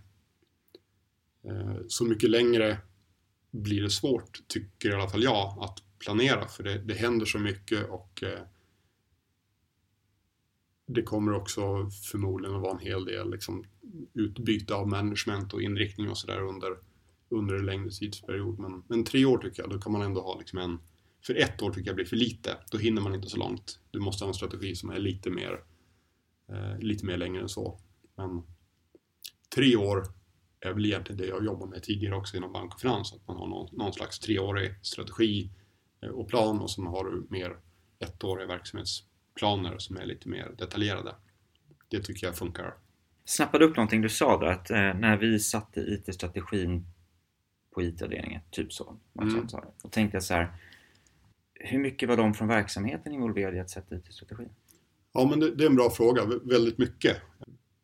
uh, 1.52 1.82
så 1.88 2.06
mycket 2.06 2.30
längre 2.30 2.78
blir 3.52 3.82
det 3.82 3.90
svårt, 3.90 4.40
tycker 4.48 4.90
i 4.90 4.94
alla 4.94 5.10
fall 5.10 5.24
jag, 5.24 5.58
att 5.62 5.84
planera 6.00 6.48
för 6.48 6.64
det, 6.64 6.78
det 6.78 6.94
händer 6.94 7.26
så 7.26 7.40
mycket 7.40 7.90
och 7.90 8.24
uh, 8.24 8.40
det 10.94 11.04
kommer 11.04 11.34
också 11.34 11.90
förmodligen 12.12 12.56
att 12.56 12.62
vara 12.62 12.74
en 12.74 12.86
hel 12.86 13.06
del 13.06 13.31
liksom, 13.31 13.66
utbyte 14.13 14.75
av 14.75 14.88
management 14.88 15.54
och 15.54 15.62
inriktning 15.62 16.10
och 16.10 16.18
sådär 16.18 16.42
under, 16.42 16.78
under 17.30 17.56
en 17.56 17.66
längre 17.66 17.90
tidsperiod. 17.90 18.60
Men, 18.60 18.84
men 18.88 19.04
tre 19.04 19.25
år 19.25 19.38
tycker 19.38 19.63
jag, 19.63 19.72
då 19.72 19.80
kan 19.80 19.92
man 19.92 20.01
ändå 20.01 20.22
ha 20.22 20.40
liksom 20.40 20.60
en... 20.60 20.80
För 21.25 21.36
ett 21.36 21.62
år 21.62 21.72
tycker 21.72 21.90
jag 21.90 21.95
blir 21.95 22.06
för 22.06 22.16
lite. 22.16 22.57
Då 22.72 22.78
hinner 22.78 23.01
man 23.01 23.16
inte 23.16 23.30
så 23.30 23.38
långt. 23.38 23.80
Du 23.92 24.00
måste 24.00 24.24
ha 24.24 24.30
en 24.30 24.34
strategi 24.34 24.75
som 24.75 24.90
är 24.90 25.00
lite 25.00 25.30
mer, 25.30 25.63
eh, 26.50 26.80
lite 26.80 27.06
mer 27.06 27.18
längre 27.18 27.42
än 27.42 27.50
så. 27.50 27.80
Men 28.16 28.44
tre 29.56 29.75
år 29.75 30.04
är 30.60 30.74
väl 30.74 30.86
egentligen 30.86 31.22
det 31.22 31.28
jag 31.28 31.46
jobbar 31.46 31.68
med 31.68 31.84
tidigare 31.84 32.16
också 32.16 32.38
inom 32.38 32.54
bank 32.54 32.74
och 32.74 32.81
finans. 32.81 33.13
Att 33.13 33.28
man 33.28 33.38
har 33.38 33.48
någon, 33.48 33.69
någon 33.72 33.94
slags 33.94 34.19
treårig 34.19 34.75
strategi 34.81 35.50
eh, 36.01 36.10
och 36.10 36.28
plan 36.28 36.60
och 36.60 36.72
sen 36.72 36.86
har 36.86 37.04
du 37.04 37.28
mer 37.30 37.57
ettåriga 38.00 38.48
verksamhetsplaner 39.34 39.78
som 39.78 39.98
är 39.98 40.06
lite 40.06 40.30
mer 40.30 40.52
detaljerade. 40.58 41.16
Det 41.90 42.00
tycker 42.00 42.28
jag 42.28 42.36
funkar 42.36 42.74
snappade 43.26 43.66
upp 43.66 43.78
någonting 43.78 44.02
du 44.02 44.10
sa 44.10 44.40
där 44.40 44.48
att 44.48 44.70
eh, 44.70 44.78
när 44.78 45.18
vi 45.18 45.40
satte 45.40 45.82
IT-strategin 45.82 46.86
på 47.74 47.84
IT-avdelningen, 47.84 48.42
typ 48.52 48.74
så. 48.74 48.98
Mm. 49.22 49.48
Och 49.84 49.92
tänkte 49.92 50.16
jag 50.16 50.24
så 50.24 50.34
här, 50.34 50.54
hur 51.54 51.80
mycket 51.80 52.10
var 52.10 52.18
de 52.18 52.34
från 52.34 52.48
verksamheten 52.48 53.14
involverade 53.14 53.58
i 53.58 53.60
att 53.60 53.70
sätta 53.70 53.96
IT-strategin? 53.96 54.50
Ja, 55.13 55.28
men 55.30 55.40
det, 55.40 55.56
det, 55.56 55.63
är 55.63 55.70
en 55.70 55.75
bra 55.75 55.90
fråga. 55.90 56.25
Väldigt 56.44 56.78
mycket. 56.78 57.18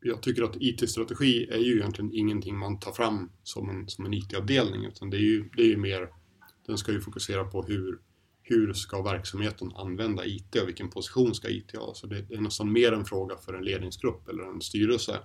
Jag 0.01 0.21
tycker 0.21 0.43
att 0.43 0.55
IT-strategi 0.55 1.49
är 1.51 1.57
ju 1.57 1.77
egentligen 1.77 2.11
ingenting 2.13 2.57
man 2.57 2.79
tar 2.79 2.91
fram 2.91 3.31
som 3.43 3.69
en, 3.69 3.89
som 3.89 4.05
en 4.05 4.13
IT-avdelning, 4.13 4.85
utan 4.85 5.09
det 5.09 5.17
är 5.17 5.21
ju, 5.21 5.49
det 5.55 5.61
är 5.61 5.67
ju 5.67 5.77
mer, 5.77 6.09
den 6.65 6.77
ska 6.77 6.91
ju 6.91 7.01
fokusera 7.01 7.43
på 7.43 7.63
hur, 7.63 7.99
hur 8.49 8.73
ska 8.73 9.01
verksamheten 9.01 9.71
använda 9.75 10.25
IT 10.25 10.55
och 10.55 10.67
vilken 10.67 10.89
position 10.89 11.35
ska 11.35 11.49
IT 11.49 11.75
ha? 11.75 11.93
Så 11.93 12.07
det 12.07 12.31
är 12.31 12.41
nästan 12.41 12.71
mer 12.71 12.91
en 12.91 13.05
fråga 13.05 13.37
för 13.37 13.53
en 13.53 13.63
ledningsgrupp 13.63 14.29
eller 14.29 14.43
en 14.43 14.61
styrelse 14.61 15.19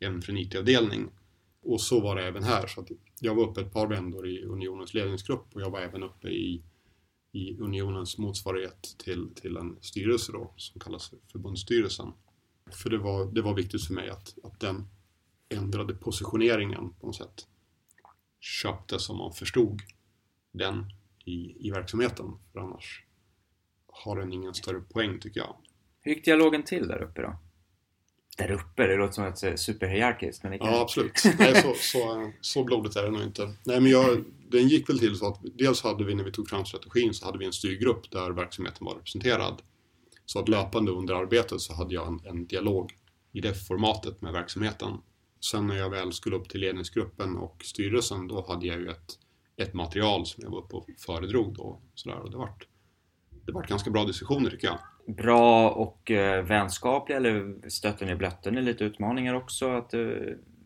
än 0.00 0.22
för 0.22 0.32
en 0.32 0.38
IT-avdelning. 0.38 1.08
Och 1.62 1.80
så 1.80 2.00
var 2.00 2.16
det 2.16 2.26
även 2.26 2.42
här. 2.42 2.66
Så 2.66 2.86
jag 3.20 3.34
var 3.34 3.48
uppe 3.48 3.60
ett 3.60 3.72
par 3.72 3.86
vändor 3.86 4.28
i 4.28 4.44
Unionens 4.44 4.94
ledningsgrupp 4.94 5.46
och 5.54 5.60
jag 5.60 5.70
var 5.70 5.80
även 5.80 6.02
uppe 6.02 6.28
i, 6.28 6.62
i 7.32 7.56
Unionens 7.58 8.18
motsvarighet 8.18 8.94
till, 8.98 9.28
till 9.34 9.56
en 9.56 9.76
styrelse 9.80 10.32
då, 10.32 10.52
som 10.56 10.80
kallas 10.80 11.12
förbundsstyrelsen. 11.32 12.12
För 12.72 12.90
det 12.90 12.98
var, 12.98 13.26
det 13.26 13.42
var 13.42 13.54
viktigt 13.54 13.84
för 13.84 13.94
mig 13.94 14.08
att, 14.08 14.34
att 14.42 14.60
den 14.60 14.88
ändrade 15.48 15.94
positioneringen 15.94 16.94
på 17.00 17.06
något 17.06 17.16
sätt 17.16 17.46
köptes 18.40 19.02
som 19.02 19.16
man 19.16 19.32
förstod 19.32 19.80
den 20.52 20.92
i, 21.28 21.56
i 21.60 21.70
verksamheten. 21.70 22.26
För 22.52 22.60
annars 22.60 23.04
har 23.86 24.16
den 24.16 24.32
ingen 24.32 24.54
större 24.54 24.80
poäng 24.80 25.20
tycker 25.20 25.40
jag. 25.40 25.56
Hur 26.00 26.14
gick 26.14 26.24
dialogen 26.24 26.62
till 26.62 26.88
där 26.88 27.02
uppe 27.02 27.22
då? 27.22 27.36
Där 28.38 28.50
uppe? 28.50 28.86
Det 28.86 28.96
låter 28.96 29.12
som 29.12 29.24
att 29.24 29.40
det 29.40 29.48
är 29.48 29.56
superhierarkiskt. 29.56 30.42
Men 30.42 30.52
Ja, 30.52 30.80
absolut. 30.80 31.22
Nej, 31.38 31.62
så, 31.62 31.74
så, 31.74 32.32
så 32.40 32.64
blodigt 32.64 32.96
är 32.96 33.02
det 33.04 33.10
nog 33.10 33.22
inte. 33.22 33.54
Nej, 33.64 33.80
men 33.80 33.90
jag, 33.90 34.24
den 34.48 34.68
gick 34.68 34.88
väl 34.88 34.98
till 34.98 35.16
så 35.16 35.26
att 35.26 35.40
dels 35.54 35.82
hade 35.82 36.04
vi 36.04 36.14
när 36.14 36.24
vi 36.24 36.32
tog 36.32 36.48
fram 36.48 36.64
strategin 36.64 37.14
så 37.14 37.26
hade 37.26 37.38
vi 37.38 37.46
en 37.46 37.52
styrgrupp 37.52 38.10
där 38.10 38.30
verksamheten 38.30 38.84
var 38.84 38.94
representerad. 38.94 39.62
Så 40.26 40.38
att 40.38 40.48
löpande 40.48 40.90
under 40.90 41.14
arbetet 41.14 41.60
så 41.60 41.74
hade 41.74 41.94
jag 41.94 42.06
en, 42.06 42.20
en 42.24 42.46
dialog 42.46 42.92
i 43.32 43.40
det 43.40 43.54
formatet 43.54 44.22
med 44.22 44.32
verksamheten. 44.32 44.98
Sen 45.50 45.66
när 45.66 45.76
jag 45.76 45.90
väl 45.90 46.12
skulle 46.12 46.36
upp 46.36 46.48
till 46.48 46.60
ledningsgruppen 46.60 47.36
och 47.36 47.62
styrelsen 47.64 48.28
då 48.28 48.44
hade 48.48 48.66
jag 48.66 48.80
ju 48.80 48.88
ett 48.88 49.18
ett 49.58 49.74
material 49.74 50.26
som 50.26 50.42
jag 50.44 50.50
var 50.50 50.58
uppe 50.58 50.76
och 50.76 50.88
föredrog 50.98 51.54
då. 51.54 51.80
Sådär, 51.94 52.18
och 52.18 52.30
det 52.30 52.36
vart 52.36 52.66
det 53.48 53.52
var 53.52 53.62
ganska 53.62 53.90
bra 53.90 54.04
diskussioner 54.04 54.50
tycker 54.50 54.66
jag. 54.66 54.78
Bra 55.16 55.70
och 55.70 56.10
eh, 56.10 56.44
vänskapliga 56.44 57.16
eller 57.16 57.68
stötte 57.68 58.04
ni 58.04 58.14
blötte 58.14 58.50
ni 58.50 58.62
lite 58.62 58.84
utmaningar 58.84 59.34
också? 59.34 59.70
Att, 59.70 59.94
eh, 59.94 60.00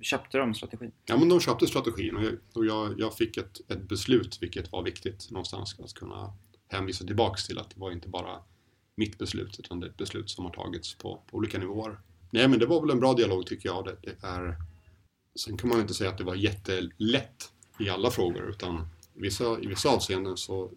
köpte 0.00 0.38
de 0.38 0.54
strategin? 0.54 0.92
Ja 1.04 1.16
men 1.16 1.28
de 1.28 1.40
köpte 1.40 1.66
strategin 1.66 2.16
och 2.16 2.22
jag, 2.22 2.38
och 2.54 2.66
jag, 2.66 3.00
jag 3.00 3.14
fick 3.14 3.36
ett, 3.36 3.70
ett 3.70 3.82
beslut 3.82 4.38
vilket 4.40 4.72
var 4.72 4.82
viktigt 4.82 5.30
någonstans 5.30 5.80
att 5.80 5.94
kunna 5.94 6.32
hänvisa 6.68 7.04
tillbaks 7.04 7.46
till 7.46 7.58
att 7.58 7.70
det 7.70 7.80
var 7.80 7.90
inte 7.90 8.08
bara 8.08 8.42
mitt 8.94 9.18
beslut 9.18 9.58
utan 9.58 9.80
det 9.80 9.86
är 9.86 9.90
ett 9.90 9.96
beslut 9.96 10.30
som 10.30 10.44
har 10.44 10.52
tagits 10.52 10.94
på, 10.94 11.22
på 11.30 11.36
olika 11.36 11.58
nivåer. 11.58 12.00
Nej 12.30 12.48
men 12.48 12.58
det 12.58 12.66
var 12.66 12.80
väl 12.80 12.90
en 12.90 13.00
bra 13.00 13.12
dialog 13.14 13.46
tycker 13.46 13.68
jag. 13.68 13.84
Det, 13.84 13.96
det 14.02 14.26
är, 14.26 14.56
sen 15.40 15.56
kan 15.56 15.68
man 15.68 15.80
inte 15.80 15.94
säga 15.94 16.10
att 16.10 16.18
det 16.18 16.24
var 16.24 16.34
jättelätt 16.34 17.51
i 17.78 17.88
alla 17.88 18.10
frågor 18.10 18.50
utan 18.50 18.88
vissa, 19.14 19.60
i 19.60 19.66
vissa 19.66 19.88
avseenden 19.88 20.36
så 20.36 20.70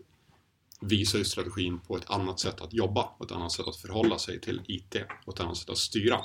visar 0.81 1.19
ju 1.19 1.25
strategin 1.25 1.79
på 1.79 1.97
ett 1.97 2.09
annat 2.09 2.39
sätt 2.39 2.61
att 2.61 2.73
jobba, 2.73 3.03
på 3.03 3.23
ett 3.23 3.31
annat 3.31 3.51
sätt 3.51 3.67
att 3.67 3.75
förhålla 3.75 4.19
sig 4.19 4.41
till 4.41 4.61
IT 4.67 4.95
och 5.25 5.33
ett 5.33 5.39
annat 5.39 5.57
sätt 5.57 5.69
att 5.69 5.77
styra. 5.77 6.21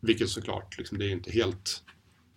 Vilket 0.00 0.28
såklart, 0.28 0.78
liksom, 0.78 0.98
det 0.98 1.06
är 1.06 1.10
inte 1.10 1.30
helt 1.30 1.82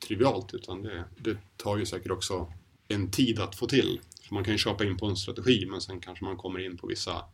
trivialt 0.08 0.54
utan 0.54 0.82
det, 0.82 1.06
det 1.18 1.38
tar 1.58 1.78
ju 1.78 1.86
säkert 1.86 2.12
också 2.12 2.54
en 2.88 3.12
tid 3.12 3.40
att 3.40 3.56
få 3.56 3.68
till. 3.68 4.02
För 4.28 4.34
man 4.34 4.44
kan 4.44 4.54
ju 4.54 4.58
köpa 4.58 4.86
in 4.86 4.98
på 4.98 5.06
en 5.06 5.18
strategi 5.18 5.66
men 5.66 5.82
sen 5.82 6.00
kanske 6.00 6.26
man 6.26 6.38
kommer 6.38 6.60
in 6.60 6.78
på 6.78 6.88
vissa 6.88 7.26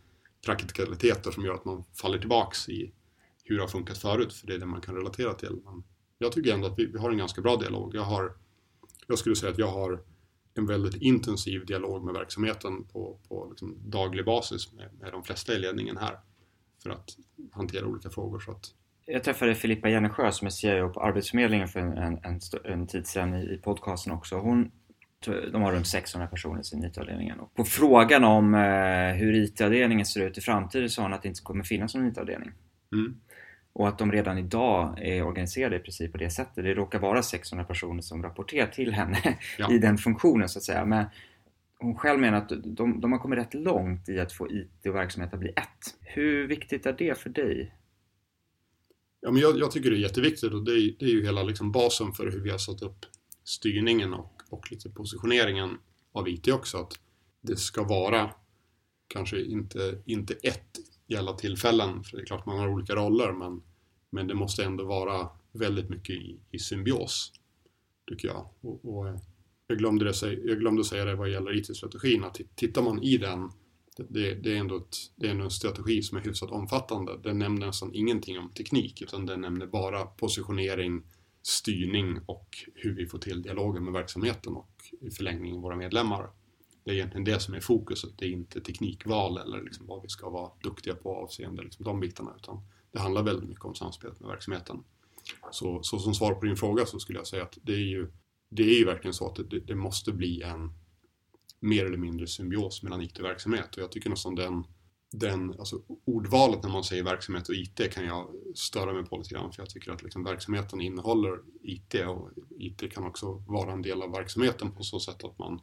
praktikaliteter 0.46 1.32
som 1.32 1.46
gör 1.46 1.54
att 1.54 1.66
man 1.66 1.84
faller 1.94 2.20
tillbaks 2.20 2.70
i 2.70 2.92
hur 3.44 3.56
det 3.56 3.64
har 3.64 3.68
funkat 3.68 3.98
förut, 3.98 4.34
för 4.34 4.48
det 4.48 4.54
är 4.54 4.60
det 4.60 4.66
man 4.66 4.82
kan 4.82 4.96
relatera 4.96 5.34
till. 5.34 5.60
Men 5.66 5.84
jag 6.18 6.32
tycker 6.32 6.54
ändå 6.54 6.68
att 6.68 6.80
vi, 6.80 6.86
vi 6.86 7.00
har 7.00 7.12
en 7.12 7.18
ganska 7.18 7.42
bra 7.42 7.56
dialog. 7.56 7.96
Jag, 7.96 8.02
har, 8.02 8.34
jag 9.12 9.20
skulle 9.20 9.36
säga 9.36 9.52
att 9.52 9.58
jag 9.58 9.72
har 9.72 10.00
en 10.54 10.66
väldigt 10.66 11.02
intensiv 11.02 11.66
dialog 11.66 12.04
med 12.04 12.14
verksamheten 12.14 12.84
på, 12.84 13.20
på 13.28 13.48
liksom 13.50 13.78
daglig 13.90 14.26
basis 14.26 14.74
med, 14.74 14.90
med 15.00 15.12
de 15.12 15.24
flesta 15.24 15.54
i 15.54 15.60
ledningen 15.60 15.98
här 15.98 16.20
för 16.84 16.90
att 16.90 17.10
hantera 17.52 17.86
olika 17.86 18.10
frågor. 18.10 18.40
Så 18.40 18.52
att... 18.52 18.66
Jag 19.06 19.24
träffade 19.24 19.56
Filippa 19.56 19.90
Jennesjö 19.90 20.32
som 20.32 20.46
är 20.46 20.52
CIO 20.52 20.90
på 20.90 21.02
Arbetsförmedlingen 21.02 21.68
för 21.68 21.80
en, 21.80 21.98
en, 21.98 22.40
en, 22.64 22.88
tid 22.88 23.08
sedan 23.08 23.34
i, 23.34 23.54
i 23.54 23.58
podcasten 23.58 24.14
också. 24.14 24.36
Hon, 24.36 24.72
de 25.52 25.62
har 25.62 25.72
runt 25.72 25.88
600 25.88 26.28
personer 26.28 26.62
i 26.62 26.64
sin 26.64 26.84
IT-avdelningen. 26.84 27.40
Och 27.40 27.54
på 27.54 27.64
frågan 27.64 28.24
om 28.24 28.54
eh, 28.54 29.14
hur 29.14 29.36
IT-avdelningen 29.36 30.06
ser 30.06 30.28
ut 30.28 30.38
i 30.38 30.42
framtiden 30.42 30.90
sa 30.90 31.02
hon 31.02 31.14
att 31.14 31.22
det 31.22 31.28
inte 31.28 31.42
kommer 31.42 31.64
finnas 31.64 31.96
någon 31.96 32.08
IT-avdelning. 32.08 32.52
Mm. 32.94 33.22
Och 33.74 33.88
att 33.88 33.98
de 34.00 34.12
redan 34.12 34.38
idag 34.38 35.00
är 35.02 35.24
organiserade 35.24 35.76
i 35.76 35.80
princip 35.80 36.12
på 36.12 36.18
det 36.18 36.30
sättet. 36.30 36.64
Det 36.64 36.74
råkar 36.74 37.00
vara 37.00 37.24
600 37.24 37.66
personer 37.66 38.02
som 38.02 38.24
rapporterar 38.24 38.68
till 38.68 38.94
henne 38.94 39.38
Ja. 39.58 39.72
i 39.72 39.78
den 39.78 39.98
funktionen 39.98 40.50
så 40.50 40.60
att 40.60 40.64
säga. 40.64 40.86
Men 40.86 41.06
hon 41.80 41.96
själv 41.96 42.20
menar 42.20 42.38
att 42.38 42.50
de, 42.64 43.02
de 43.02 43.12
har 43.12 43.20
kommit 43.20 43.40
rätt 43.40 43.54
långt 43.54 44.10
i 44.10 44.20
att 44.20 44.34
få 44.34 44.52
IT 44.52 44.86
och 44.86 44.96
verksamhet 44.96 45.34
att 45.34 45.40
bli 45.40 45.50
ett. 45.50 45.96
Hur 46.02 46.48
viktigt 46.48 46.86
är 46.86 46.94
det 46.94 47.18
för 47.18 47.30
dig? 47.30 47.76
Ja, 49.22 49.32
men 49.32 49.42
jag, 49.42 49.60
jag 49.60 49.72
tycker 49.72 49.92
det 49.92 49.98
är 49.98 50.00
jätteviktigt 50.00 50.54
och 50.54 50.64
det 50.64 50.72
är, 50.72 50.96
det 51.00 51.06
är 51.06 51.10
ju 51.10 51.26
hela 51.26 51.44
liksom 51.44 51.72
basen 51.72 52.12
för 52.14 52.32
hur 52.32 52.40
vi 52.40 52.50
har 52.50 52.58
satt 52.58 52.82
upp 52.82 53.06
styrningen 53.44 54.14
och, 54.14 54.42
och 54.50 54.72
lite 54.72 54.90
positioneringen 54.90 55.78
av 56.14 56.30
IT 56.30 56.48
också. 56.48 56.78
Att 56.78 57.00
det 57.42 57.56
ska 57.56 57.84
vara 57.84 58.32
kanske 59.08 59.42
inte, 59.42 60.02
inte 60.06 60.34
ett 60.34 60.80
i 61.12 61.16
alla 61.16 61.34
tillfällen, 61.34 62.04
för 62.04 62.18
det 62.18 62.24
är 62.24 62.26
klart 62.26 62.46
man 62.46 62.60
har 62.60 62.68
olika 62.68 62.96
roller, 62.96 63.32
men, 63.32 63.62
men 64.10 64.28
det 64.28 64.34
måste 64.34 64.64
ändå 64.64 64.86
vara 64.86 65.30
väldigt 65.52 65.90
mycket 65.90 66.16
i, 66.16 66.40
i 66.52 66.60
symbios, 66.60 67.32
tycker 68.10 68.28
jag. 68.28 68.48
Och, 68.62 68.86
och 68.96 69.08
eh, 69.08 69.16
jag, 69.68 69.78
glömde 69.78 70.06
det, 70.06 70.14
säga- 70.14 70.40
jag 70.46 70.60
glömde 70.60 70.84
säga 70.84 71.06
det 71.06 71.16
vad 71.16 71.30
gäller 71.30 71.58
IT-strategin, 71.58 72.24
att 72.24 72.42
tittar 72.56 72.82
man 72.82 73.04
i 73.04 73.18
den 73.18 73.50
det, 74.10 74.34
det, 74.34 74.54
är 74.54 74.58
ändå 74.58 74.78
ett, 74.78 74.98
det 75.16 75.28
är 75.28 75.32
ändå 75.32 75.44
en 75.44 75.52
strategi 75.52 76.02
som 76.02 76.18
är 76.18 76.22
hyfsat 76.22 76.52
omfattande. 76.52 77.18
Den 77.24 77.40
nämner 77.40 77.66
nästan 77.68 77.94
ingenting 77.94 78.40
om 78.40 78.50
teknik 78.50 79.02
utan 79.02 79.26
den 79.26 79.42
nämner 79.42 79.68
bara 79.68 80.06
positionering, 80.06 81.04
styrning 81.44 82.20
och 82.26 82.48
hur 82.76 82.96
vi 82.96 83.06
får 83.08 83.18
till 83.18 83.42
dialogen 83.42 83.84
med 83.84 83.94
verksamheten 83.94 84.54
och 84.54 84.72
i 85.02 85.12
förlängningen 85.12 85.62
våra 85.62 85.76
medlemmar. 85.76 86.30
Det 86.84 86.92
är 86.92 86.96
egentligen 86.96 87.24
det 87.24 87.40
som 87.40 87.54
är 87.54 87.60
fokuset. 87.60 88.18
Det 88.18 88.26
är 88.26 88.30
inte 88.30 88.62
teknikval 88.62 89.38
eller 89.38 89.64
liksom 89.64 89.88
vad 89.88 90.02
vi 90.02 90.10
ska 90.10 90.30
vara 90.30 90.52
duktiga 90.64 90.96
på 90.96 91.16
avseende 91.16 91.64
liksom 91.64 91.86
de 91.86 92.00
bitarna 92.00 92.34
utan 92.38 92.62
det 92.92 93.00
handlar 93.00 93.24
väldigt 93.24 93.50
mycket 93.50 93.66
om 93.66 93.76
samspelet 93.76 94.20
med 94.20 94.30
verksamheten. 94.30 94.84
Så, 95.52 95.84
så 95.84 96.00
som 96.00 96.14
svar 96.14 96.34
på 96.34 96.46
din 96.46 96.58
fråga 96.58 96.86
så 96.86 97.00
skulle 97.00 97.20
jag 97.20 97.28
säga 97.28 97.44
att 97.44 97.58
det 97.62 97.74
är 97.74 97.88
ju, 97.90 98.12
det 98.50 98.64
är 98.64 98.80
ju 98.80 98.86
verkligen 98.86 99.14
så 99.14 99.28
att 99.28 99.36
det, 99.50 99.60
det 99.60 99.76
måste 99.76 100.12
bli 100.12 100.42
en 100.42 100.74
mer 101.60 101.86
eller 101.86 101.98
mindre 101.98 102.28
symbios 102.28 102.84
mellan 102.84 103.02
IT 103.02 103.20
och 103.20 103.26
verksamhet 103.26 103.76
och 103.76 103.84
jag 103.84 103.92
tycker 103.92 104.10
nästan 104.10 104.36
den, 104.36 104.64
den 105.12 105.60
alltså 105.60 105.82
ordvalet 106.06 106.64
när 106.64 106.70
man 106.70 106.84
säger 106.84 107.04
verksamhet 107.04 107.50
och 107.50 107.56
IT 107.56 107.92
kan 107.94 108.06
jag 108.06 108.28
störa 108.56 108.94
mig 108.94 109.06
på 109.06 109.18
lite 109.18 109.30
grann 109.30 109.52
för 109.52 109.62
jag 109.62 109.70
tycker 109.70 109.92
att 109.92 110.04
liksom 110.04 110.24
verksamheten 110.24 110.82
innehåller 110.82 111.40
IT 111.64 111.96
och 112.08 112.30
IT 112.60 112.94
kan 112.94 113.06
också 113.06 113.44
vara 113.48 113.74
en 113.74 113.82
del 113.82 114.02
av 114.02 114.12
verksamheten 114.12 114.72
på 114.72 114.84
så 114.84 115.00
sätt 115.00 115.24
att 115.24 115.40
man, 115.40 115.62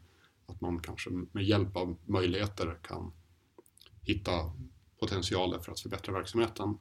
att 0.48 0.60
man 0.60 0.80
kanske 0.80 1.10
med 1.10 1.44
hjälp 1.44 1.76
av 1.76 1.96
möjligheter 2.04 2.78
kan 2.82 3.12
hitta 4.02 4.52
potentialer 5.00 5.58
för 5.58 5.72
att 5.72 5.80
förbättra 5.80 6.12
verksamheten. 6.12 6.78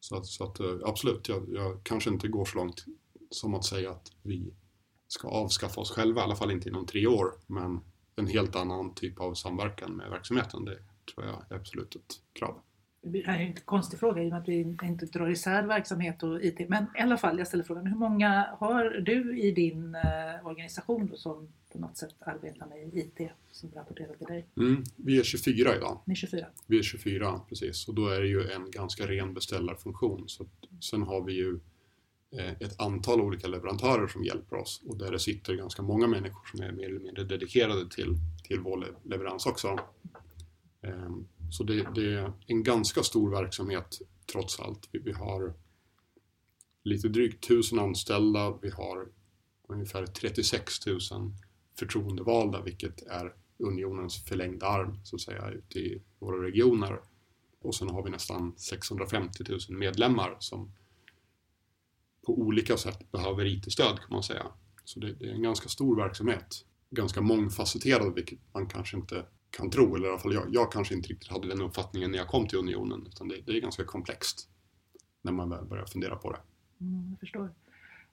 Så 0.00 0.16
att, 0.16 0.26
så 0.26 0.44
att 0.44 0.60
eh, 0.60 0.76
absolut, 0.84 1.28
jag, 1.28 1.48
jag 1.48 1.84
kanske 1.84 2.10
inte 2.10 2.28
går 2.28 2.44
så 2.44 2.58
långt 2.58 2.84
som 3.30 3.54
att 3.54 3.64
säga 3.64 3.90
att 3.90 4.12
vi 4.22 4.54
ska 5.08 5.28
avskaffa 5.28 5.80
oss 5.80 5.90
själva, 5.90 6.20
i 6.20 6.24
alla 6.24 6.36
fall 6.36 6.50
inte 6.50 6.68
inom 6.68 6.86
tre 6.86 7.06
år, 7.06 7.34
men 7.46 7.80
en 8.16 8.26
helt 8.26 8.56
annan 8.56 8.94
typ 8.94 9.20
av 9.20 9.34
samverkan 9.34 9.96
med 9.96 10.10
verksamheten, 10.10 10.64
det 10.64 10.78
tror 11.14 11.26
jag 11.26 11.44
är 11.50 11.56
absolut 11.56 11.96
ett 11.96 12.20
krav. 12.32 12.60
Det 13.06 13.22
här 13.26 13.38
är 13.40 13.44
en 13.44 13.54
konstig 13.64 13.98
fråga 14.00 14.22
i 14.22 14.26
och 14.26 14.30
med 14.30 14.38
att 14.40 14.48
vi 14.48 14.76
inte 14.82 15.06
drar 15.06 15.30
isär 15.30 15.62
verksamhet 15.62 16.22
och 16.22 16.42
IT. 16.42 16.68
Men 16.68 16.84
i 16.98 17.00
alla 17.00 17.16
fall, 17.16 17.38
jag 17.38 17.46
ställer 17.46 17.64
frågan, 17.64 17.86
hur 17.86 17.96
många 17.96 18.46
har 18.58 18.84
du 18.84 19.38
i 19.40 19.50
din 19.50 19.94
eh, 19.94 20.46
organisation 20.46 21.06
då, 21.06 21.16
som 21.16 21.48
på 21.72 21.78
något 21.78 21.96
sätt 21.96 22.14
arbetar 22.18 22.66
med 22.66 22.94
IT 22.94 23.30
som 23.50 23.70
rapporterar 23.74 24.14
till 24.14 24.26
dig? 24.26 24.46
Mm, 24.56 24.84
vi 24.96 25.18
är 25.18 25.22
24 25.22 25.76
idag. 25.76 26.00
Ni 26.04 26.12
är 26.12 26.16
24. 26.16 26.46
Vi 26.66 26.78
är 26.78 26.82
24 26.82 27.40
precis 27.48 27.88
och 27.88 27.94
då 27.94 28.08
är 28.08 28.20
det 28.20 28.26
ju 28.28 28.50
en 28.50 28.70
ganska 28.70 29.06
ren 29.06 29.34
beställarfunktion. 29.34 30.28
Så 30.28 30.42
att, 30.42 30.84
sen 30.84 31.02
har 31.02 31.24
vi 31.24 31.32
ju 31.32 31.58
eh, 32.38 32.52
ett 32.52 32.80
antal 32.80 33.20
olika 33.20 33.48
leverantörer 33.48 34.06
som 34.06 34.24
hjälper 34.24 34.56
oss 34.56 34.82
och 34.86 34.96
där 34.98 35.12
det 35.12 35.18
sitter 35.18 35.54
ganska 35.54 35.82
många 35.82 36.06
människor 36.06 36.46
som 36.50 36.60
är 36.60 36.72
mer 36.72 36.88
eller 36.88 37.00
mindre 37.00 37.24
dedikerade 37.24 37.90
till, 37.90 38.14
till 38.44 38.60
vår 38.60 38.78
le- 38.78 38.86
leverans 39.16 39.46
också. 39.46 39.78
Ehm, 40.82 41.26
så 41.50 41.64
det, 41.64 41.88
det 41.94 42.14
är 42.14 42.32
en 42.46 42.62
ganska 42.62 43.02
stor 43.02 43.30
verksamhet 43.30 43.98
trots 44.32 44.60
allt. 44.60 44.88
Vi, 44.92 44.98
vi 44.98 45.12
har 45.12 45.54
lite 46.82 47.08
drygt 47.08 47.44
1000 47.44 47.78
anställda, 47.78 48.58
vi 48.62 48.70
har 48.70 49.08
ungefär 49.68 50.06
36 50.06 50.86
000 50.86 50.98
förtroendevalda 51.78 52.62
vilket 52.62 53.02
är 53.02 53.34
unionens 53.58 54.24
förlängda 54.24 54.66
arm 54.66 55.00
så 55.04 55.16
att 55.16 55.22
säga 55.22 55.50
ute 55.50 55.78
i 55.78 56.02
våra 56.18 56.46
regioner. 56.46 57.00
Och 57.60 57.74
sen 57.74 57.88
har 57.88 58.02
vi 58.02 58.10
nästan 58.10 58.54
650 58.56 59.44
000 59.48 59.60
medlemmar 59.68 60.36
som 60.38 60.72
på 62.26 62.38
olika 62.38 62.76
sätt 62.76 63.12
behöver 63.12 63.44
IT-stöd 63.44 63.98
kan 63.98 64.10
man 64.10 64.22
säga. 64.22 64.46
Så 64.84 65.00
det, 65.00 65.12
det 65.12 65.24
är 65.24 65.34
en 65.34 65.42
ganska 65.42 65.68
stor 65.68 65.96
verksamhet. 65.96 66.64
Ganska 66.90 67.20
mångfacetterad 67.20 68.14
vilket 68.14 68.38
man 68.54 68.66
kanske 68.66 68.96
inte 68.96 69.26
kan 69.56 69.70
tro, 69.70 69.96
eller 69.96 70.06
i 70.06 70.10
alla 70.10 70.18
fall 70.18 70.34
jag, 70.34 70.44
jag 70.50 70.72
kanske 70.72 70.94
inte 70.94 71.08
riktigt 71.08 71.30
hade 71.30 71.48
den 71.48 71.60
uppfattningen 71.62 72.10
när 72.10 72.18
jag 72.18 72.28
kom 72.28 72.48
till 72.48 72.58
unionen. 72.58 73.06
Utan 73.06 73.28
det, 73.28 73.40
det 73.46 73.52
är 73.56 73.60
ganska 73.60 73.84
komplext 73.84 74.48
när 75.22 75.32
man 75.32 75.50
väl 75.50 75.64
börjar 75.64 75.86
fundera 75.86 76.16
på 76.16 76.32
det. 76.32 76.38
Mm, 76.80 77.10
jag 77.10 77.20
förstår. 77.20 77.50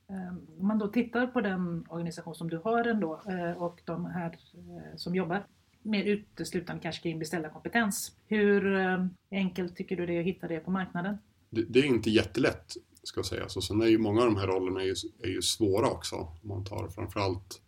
Eh, 0.09 0.59
Om 0.59 0.67
man 0.67 0.79
då 0.79 0.87
tittar 0.87 1.27
på 1.27 1.41
den 1.41 1.85
organisation 1.89 2.35
som 2.35 2.49
du 2.49 2.57
har 2.57 2.85
ändå 2.87 3.21
eh, 3.27 3.63
och 3.63 3.81
de 3.85 4.05
här 4.05 4.37
eh, 4.53 4.95
som 4.97 5.15
jobbar 5.15 5.45
mer 5.81 6.03
uteslutande 6.03 6.81
kanske 6.81 7.01
kring 7.01 7.19
beställarkompetens. 7.19 8.15
Hur 8.27 8.75
eh, 8.75 9.05
enkelt 9.31 9.75
tycker 9.75 9.95
du 9.95 10.05
det 10.05 10.13
är 10.13 10.19
att 10.19 10.25
hitta 10.25 10.47
det 10.47 10.59
på 10.59 10.71
marknaden? 10.71 11.17
det, 11.49 11.65
det 11.69 11.79
är 11.79 11.85
inte 11.85 12.09
jättelätt 12.09 12.73
ska 13.03 13.19
jag 13.19 13.25
säga. 13.25 13.49
Så 13.49 13.61
sen 13.61 13.81
är 13.81 13.85
ju 13.85 13.97
många 13.97 14.21
av 14.21 14.25
de 14.25 14.37
här 14.37 14.47
rollerna 14.47 14.81
är 14.81 14.85
ju, 14.85 14.95
är 15.23 15.27
ju 15.27 15.41
svåra 15.41 15.89
också. 15.89 16.27
Man 16.41 16.63
tar 16.63 16.87
framförallt 16.87 17.61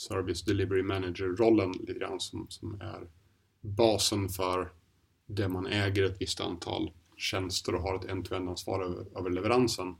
Service 0.00 0.44
Delivery 0.44 0.82
Manager-rollen 0.82 1.72
lite 1.72 1.92
grann 1.92 2.20
som, 2.20 2.46
som 2.48 2.80
är 2.80 3.08
basen 3.60 4.28
för 4.28 4.72
det 5.26 5.48
man 5.48 5.66
äger 5.66 6.04
ett 6.04 6.20
visst 6.20 6.40
antal 6.40 6.92
tjänster 7.16 7.74
och 7.74 7.82
har 7.82 7.94
ett 7.94 8.04
end-to-end-ansvar 8.04 8.84
över, 8.84 9.18
över 9.18 9.30
leveransen. 9.30 9.94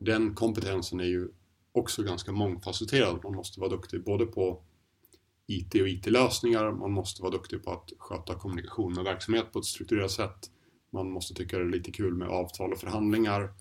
Den 0.00 0.34
kompetensen 0.34 1.00
är 1.00 1.04
ju 1.04 1.28
också 1.72 2.02
ganska 2.02 2.32
mångfacetterad. 2.32 3.20
Man 3.24 3.34
måste 3.34 3.60
vara 3.60 3.70
duktig 3.70 4.04
både 4.04 4.26
på 4.26 4.62
IT 5.46 5.74
och 5.74 5.88
IT-lösningar, 5.88 6.72
man 6.72 6.92
måste 6.92 7.22
vara 7.22 7.32
duktig 7.32 7.64
på 7.64 7.70
att 7.70 7.92
sköta 7.98 8.34
kommunikation 8.34 8.98
och 8.98 9.06
verksamhet 9.06 9.52
på 9.52 9.58
ett 9.58 9.64
strukturerat 9.64 10.10
sätt. 10.10 10.50
Man 10.90 11.10
måste 11.10 11.34
tycka 11.34 11.58
det 11.58 11.64
är 11.64 11.68
lite 11.68 11.92
kul 11.92 12.14
med 12.14 12.28
avtal 12.28 12.72
och 12.72 12.78
förhandlingar. 12.78 13.52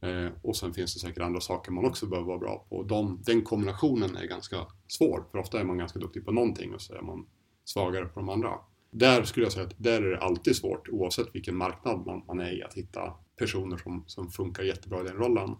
Eh, 0.00 0.32
och 0.42 0.56
sen 0.56 0.74
finns 0.74 0.94
det 0.94 1.00
säkert 1.00 1.22
andra 1.22 1.40
saker 1.40 1.72
man 1.72 1.84
också 1.84 2.06
behöver 2.06 2.26
vara 2.28 2.38
bra 2.38 2.66
på. 2.68 2.82
De, 2.82 3.22
den 3.26 3.42
kombinationen 3.42 4.16
är 4.16 4.26
ganska 4.26 4.66
svår, 4.88 5.24
för 5.30 5.38
ofta 5.38 5.60
är 5.60 5.64
man 5.64 5.78
ganska 5.78 5.98
duktig 5.98 6.24
på 6.24 6.32
någonting 6.32 6.74
och 6.74 6.80
så 6.80 6.94
är 6.94 7.02
man 7.02 7.26
svagare 7.64 8.04
på 8.04 8.20
de 8.20 8.28
andra. 8.28 8.50
Där 8.90 9.22
skulle 9.22 9.46
jag 9.46 9.52
säga 9.52 9.66
att 9.66 9.74
där 9.76 10.02
är 10.02 10.10
det 10.10 10.20
alltid 10.20 10.56
svårt, 10.56 10.88
oavsett 10.88 11.34
vilken 11.34 11.56
marknad 11.56 12.06
man, 12.06 12.22
man 12.26 12.40
är 12.40 12.58
i, 12.58 12.62
att 12.62 12.74
hitta 12.74 13.14
personer 13.38 13.76
som, 13.76 14.04
som 14.06 14.30
funkar 14.30 14.62
jättebra 14.62 15.00
i 15.00 15.04
den 15.04 15.16
rollen. 15.16 15.56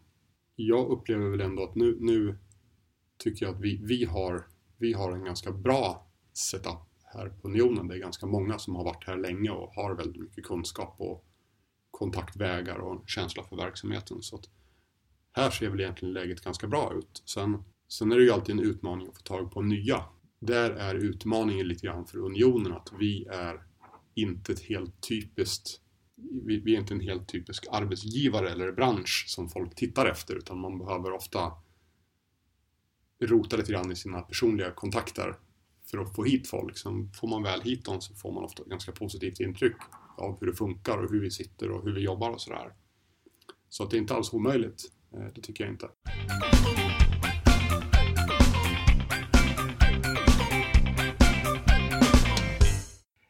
Jag 0.57 0.91
upplever 0.91 1.31
väl 1.31 1.41
ändå 1.41 1.63
att 1.63 1.75
nu, 1.75 1.97
nu 2.01 2.39
tycker 3.19 3.47
jag 3.47 3.55
att 3.55 3.61
vi, 3.61 3.81
vi, 3.85 4.05
har, 4.05 4.47
vi 4.79 4.93
har 4.93 5.13
en 5.13 5.25
ganska 5.25 5.53
bra 5.53 6.07
setup 6.33 6.89
här 7.05 7.29
på 7.29 7.49
Unionen. 7.49 7.89
Det 7.89 7.95
är 7.95 7.99
ganska 7.99 8.27
många 8.27 8.59
som 8.59 8.77
har 8.77 8.85
varit 8.85 9.05
här 9.07 9.17
länge 9.17 9.51
och 9.51 9.75
har 9.75 9.95
väldigt 9.95 10.23
mycket 10.23 10.45
kunskap 10.45 10.95
och 10.99 11.25
kontaktvägar 11.99 12.79
och 12.79 12.93
en 12.93 13.07
känsla 13.07 13.43
för 13.43 13.57
verksamheten. 13.57 14.23
Så 14.23 14.37
att 14.37 14.49
här 15.33 15.51
ser 15.51 15.69
väl 15.69 15.81
egentligen 15.81 16.15
läget 16.15 16.45
ganska 16.45 16.67
bra 16.67 16.95
ut. 16.95 17.23
Sen 17.25 17.65
Sen 17.89 18.13
är 18.13 18.17
det 18.17 18.23
ju 18.23 18.31
alltid 18.31 18.55
en 18.55 18.65
utmaning 18.65 19.09
att 19.09 19.17
få 19.17 19.23
tag 19.23 19.53
på 19.53 19.63
nya. 19.63 20.05
Där 20.41 20.71
är 20.71 20.95
utmaningen 20.95 21.69
lite 21.69 21.87
grann 21.87 22.07
för 22.07 22.19
unionen 22.19 22.73
att 22.73 22.93
vi 22.99 23.25
är 23.25 23.63
inte 24.15 24.53
ett 24.53 24.63
helt 24.63 25.09
typiskt 25.09 25.81
vi, 26.47 26.61
vi 26.61 26.75
är 26.75 26.81
inte 26.81 26.95
en 26.95 27.01
helt 27.01 27.29
typisk 27.29 27.67
arbetsgivare 27.71 28.51
eller 28.51 28.73
bransch 28.73 29.25
som 29.29 29.49
folk 29.49 29.75
tittar 29.75 30.07
efter 30.07 30.35
utan 30.35 30.59
man 30.59 30.79
behöver 30.79 31.13
ofta 31.13 31.53
rota 33.21 33.57
lite 33.57 33.73
grann 33.73 33.93
i 33.93 33.97
sina 33.97 34.21
personliga 34.21 34.71
kontakter 34.71 35.39
för 35.91 35.99
att 35.99 36.15
få 36.15 36.25
hit 36.25 36.49
folk. 36.49 36.79
Sen 36.79 37.13
får 37.13 37.29
man 37.29 37.43
väl 37.43 37.61
hit 37.61 37.85
dem 37.85 38.01
så 38.01 38.15
får 38.15 38.33
man 38.33 38.45
ofta 38.45 38.65
ganska 38.65 38.93
positivt 38.93 39.41
intryck 39.41 39.77
av 40.19 40.41
hur 40.41 40.47
det 40.47 40.53
funkar 40.53 40.99
och 40.99 41.11
hur 41.11 41.21
vi 41.21 41.31
sitter 41.31 41.71
och 41.71 41.85
hur 41.85 41.93
vi 41.93 42.01
jobbar 42.01 42.31
och 42.31 42.41
sådär. 42.41 42.73
Så 43.69 43.83
att 43.85 43.91
det 43.91 43.97
är 43.97 43.99
inte 43.99 44.15
alls 44.15 44.33
omöjligt. 44.33 44.83
Eh, 45.15 45.25
det 45.35 45.41
tycker 45.41 45.65
jag 45.65 45.73
inte. 45.73 45.89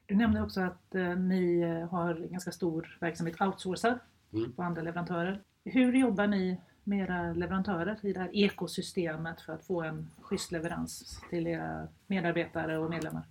Du 0.07 0.15
nämnde 0.17 0.43
också 0.43 0.61
att 0.61 0.95
eh, 0.95 1.17
ni 1.17 1.61
eh, 1.61 1.89
har 1.91 2.15
ganska 2.15 2.53
stor 2.53 2.97
verksamhet 3.01 3.41
outsourcad 3.41 3.99
Mm. 4.33 4.53
på 4.53 4.63
andra 4.63 4.83
leverantörer. 4.83 5.43
Hur 5.65 5.93
jobbar 5.93 6.27
ni 6.27 6.61
med 6.85 6.99
era 6.99 7.33
leverantörer 7.33 7.99
i 8.03 8.13
det 8.13 8.21
här 8.21 8.37
ekosystemet 8.37 9.41
för 9.41 9.53
att 9.53 9.65
få 9.67 9.83
en 9.83 10.11
schysst 10.21 10.53
leverans 10.53 11.21
till 11.31 11.47
era 11.47 11.89
medarbetare 12.07 12.79
och 12.79 12.91
medlemmar? 12.91 13.23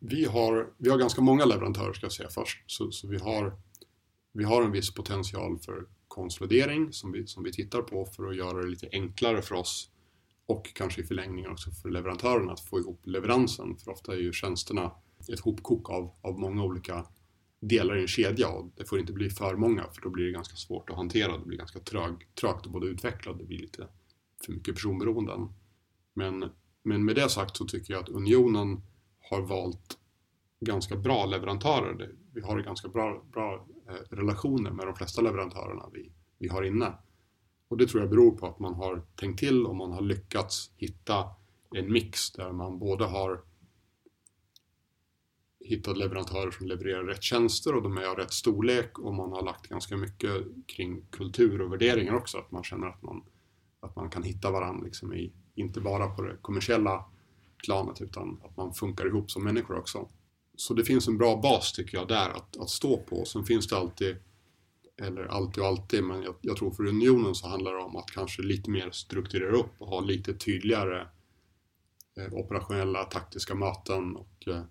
Vi 0.00 0.24
har, 0.24 0.72
vi 0.78 0.90
har 0.90 0.98
ganska 0.98 1.22
många 1.22 1.44
leverantörer 1.44 1.92
ska 1.92 2.04
jag 2.04 2.12
säga 2.12 2.28
först. 2.28 2.62
Så, 2.66 2.90
så 2.90 3.08
vi, 3.08 3.18
har, 3.18 3.58
vi 4.32 4.44
har 4.44 4.62
en 4.62 4.72
viss 4.72 4.94
potential 4.94 5.58
för 5.58 5.86
konsolidering 6.08 6.92
som 6.92 7.12
vi, 7.12 7.26
som 7.26 7.42
vi 7.42 7.52
tittar 7.52 7.82
på 7.82 8.06
för 8.06 8.26
att 8.26 8.36
göra 8.36 8.62
det 8.62 8.68
lite 8.68 8.88
enklare 8.92 9.42
för 9.42 9.54
oss 9.54 9.90
och 10.46 10.74
kanske 10.74 11.00
i 11.00 11.04
förlängningen 11.04 11.50
också 11.50 11.70
för 11.70 11.90
leverantörerna 11.90 12.52
att 12.52 12.60
få 12.60 12.78
ihop 12.78 13.06
leveransen. 13.06 13.76
För 13.76 13.90
ofta 13.90 14.12
är 14.12 14.18
ju 14.18 14.32
tjänsterna 14.32 14.92
ett 15.32 15.40
hopkok 15.40 15.90
av, 15.90 16.14
av 16.22 16.38
många 16.38 16.64
olika 16.64 17.06
delar 17.60 17.96
i 17.96 18.00
en 18.00 18.08
kedja 18.08 18.48
och 18.48 18.72
det 18.76 18.84
får 18.84 19.00
inte 19.00 19.12
bli 19.12 19.30
för 19.30 19.56
många 19.56 19.84
för 19.92 20.02
då 20.02 20.10
blir 20.10 20.24
det 20.24 20.32
ganska 20.32 20.56
svårt 20.56 20.90
att 20.90 20.96
hantera. 20.96 21.38
Det 21.38 21.46
blir 21.46 21.58
ganska 21.58 21.78
trög, 21.80 22.34
trögt 22.40 22.66
att 22.66 22.72
både 22.72 22.86
utveckla 22.86 23.32
och 23.32 23.38
det 23.38 23.44
blir 23.44 23.58
lite 23.58 23.88
för 24.46 24.52
mycket 24.52 24.74
personberoenden. 24.74 25.48
Men, 26.14 26.44
men 26.82 27.04
med 27.04 27.16
det 27.16 27.28
sagt 27.28 27.56
så 27.56 27.64
tycker 27.64 27.92
jag 27.92 28.02
att 28.02 28.08
Unionen 28.08 28.82
har 29.30 29.40
valt 29.40 29.98
ganska 30.60 30.96
bra 30.96 31.26
leverantörer. 31.26 32.14
Vi 32.32 32.40
har 32.40 32.60
ganska 32.60 32.88
bra, 32.88 33.24
bra 33.32 33.66
eh, 33.88 34.16
relationer 34.16 34.70
med 34.70 34.86
de 34.86 34.94
flesta 34.94 35.22
leverantörerna 35.22 35.88
vi, 35.92 36.12
vi 36.38 36.48
har 36.48 36.62
inne. 36.62 36.92
Och 37.68 37.76
det 37.76 37.86
tror 37.86 38.02
jag 38.02 38.10
beror 38.10 38.30
på 38.30 38.46
att 38.46 38.58
man 38.58 38.74
har 38.74 39.02
tänkt 39.16 39.38
till 39.38 39.66
och 39.66 39.76
man 39.76 39.92
har 39.92 40.00
lyckats 40.00 40.70
hitta 40.76 41.24
en 41.74 41.92
mix 41.92 42.32
där 42.32 42.52
man 42.52 42.78
både 42.78 43.04
har 43.04 43.40
hittat 45.60 45.96
leverantörer 45.96 46.50
som 46.50 46.66
levererar 46.66 47.04
rätt 47.04 47.22
tjänster 47.22 47.74
och 47.74 47.82
de 47.82 47.96
är 47.96 48.04
av 48.04 48.16
rätt 48.16 48.32
storlek 48.32 48.98
och 48.98 49.14
man 49.14 49.32
har 49.32 49.42
lagt 49.42 49.66
ganska 49.66 49.96
mycket 49.96 50.30
kring 50.66 51.02
kultur 51.10 51.60
och 51.60 51.72
värderingar 51.72 52.14
också. 52.14 52.38
Att 52.38 52.50
man 52.50 52.64
känner 52.64 52.86
att 52.86 53.02
man, 53.02 53.24
att 53.80 53.96
man 53.96 54.10
kan 54.10 54.22
hitta 54.22 54.50
varandra 54.50 54.84
liksom 54.84 55.14
i, 55.14 55.32
inte 55.54 55.80
bara 55.80 56.06
på 56.06 56.22
det 56.22 56.36
kommersiella 56.42 57.04
planet 57.64 58.00
utan 58.00 58.40
att 58.44 58.56
man 58.56 58.74
funkar 58.74 59.06
ihop 59.06 59.30
som 59.30 59.44
människor 59.44 59.78
också. 59.78 60.08
Så 60.56 60.74
det 60.74 60.84
finns 60.84 61.08
en 61.08 61.18
bra 61.18 61.36
bas 61.36 61.72
tycker 61.72 61.98
jag 61.98 62.08
där 62.08 62.30
att, 62.30 62.56
att 62.56 62.70
stå 62.70 62.96
på. 62.96 63.24
Sen 63.24 63.44
finns 63.44 63.66
det 63.66 63.76
alltid, 63.76 64.16
eller 65.02 65.24
alltid 65.24 65.62
och 65.62 65.68
alltid, 65.68 66.04
men 66.04 66.22
jag, 66.22 66.34
jag 66.40 66.56
tror 66.56 66.70
för 66.70 66.86
unionen 66.86 67.34
så 67.34 67.48
handlar 67.48 67.72
det 67.72 67.82
om 67.82 67.96
att 67.96 68.10
kanske 68.10 68.42
lite 68.42 68.70
mer 68.70 68.90
strukturera 68.90 69.56
upp 69.56 69.72
och 69.78 69.88
ha 69.88 70.00
lite 70.00 70.34
tydligare 70.34 71.00
eh, 72.20 72.32
operationella 72.32 73.04
taktiska 73.04 73.54
möten 73.54 74.16
och 74.16 74.48
eh, 74.48 74.62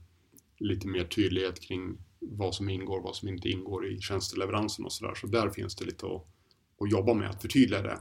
lite 0.58 0.88
mer 0.88 1.04
tydlighet 1.04 1.60
kring 1.60 1.98
vad 2.20 2.56
som 2.56 2.70
ingår, 2.70 3.02
vad 3.02 3.16
som 3.16 3.28
inte 3.28 3.50
ingår 3.50 3.88
i 3.88 4.02
tjänsteleveransen 4.02 4.86
och 4.86 4.94
sådär. 4.94 5.16
Så 5.16 5.28
där 5.28 5.50
finns 5.50 5.76
det 5.76 5.86
lite 5.86 6.06
att, 6.06 6.28
att 6.80 6.92
jobba 6.92 7.14
med, 7.14 7.30
att 7.30 7.42
förtydliga 7.42 7.82
det. 7.82 8.00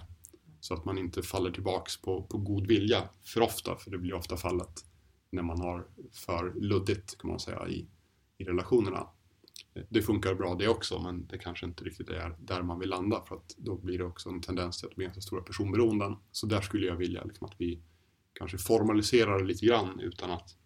Så 0.61 0.75
att 0.75 0.85
man 0.85 0.99
inte 0.99 1.23
faller 1.23 1.51
tillbaks 1.51 2.03
på, 2.03 2.23
på 2.23 2.39
god 2.39 2.67
vilja 2.67 3.09
för 3.25 3.41
ofta, 3.41 3.77
för 3.77 3.91
det 3.91 3.99
blir 3.99 4.15
ofta 4.15 4.37
fallet 4.37 4.85
när 5.31 5.43
man 5.43 5.61
har 5.61 5.87
för 6.13 6.55
luddigt 6.55 7.19
kan 7.19 7.31
man 7.31 7.41
säga 7.41 7.69
i, 7.69 7.89
i 8.39 8.45
relationerna. 8.45 9.07
Det 9.89 10.03
funkar 10.03 10.35
bra 10.35 10.55
det 10.55 10.69
också, 10.69 11.03
men 11.03 11.27
det 11.27 11.39
kanske 11.39 11.67
inte 11.67 11.85
riktigt 11.85 12.11
är 12.11 12.37
där 12.39 12.63
man 12.63 12.79
vill 12.79 12.89
landa 12.89 13.25
för 13.29 13.37
att 13.37 13.55
då 13.57 13.77
blir 13.77 13.99
det 13.99 14.05
också 14.05 14.29
en 14.29 14.41
tendens 14.41 14.79
till 14.79 14.87
att 14.87 14.91
det 14.91 14.97
blir 14.97 15.07
ganska 15.07 15.21
stora 15.21 15.43
personberoenden. 15.43 16.17
Så 16.33 16.47
där 16.47 16.61
skulle 16.61 16.87
jag 16.87 16.97
vilja 16.97 17.25
liksom 17.25 17.47
att 17.47 17.55
vi 17.59 17.83
kanske 18.33 18.59
formaliserar 18.59 19.39
det 19.39 19.45
lite 19.45 19.67
grann 19.67 20.01
utan 20.01 20.31
att 20.31 20.57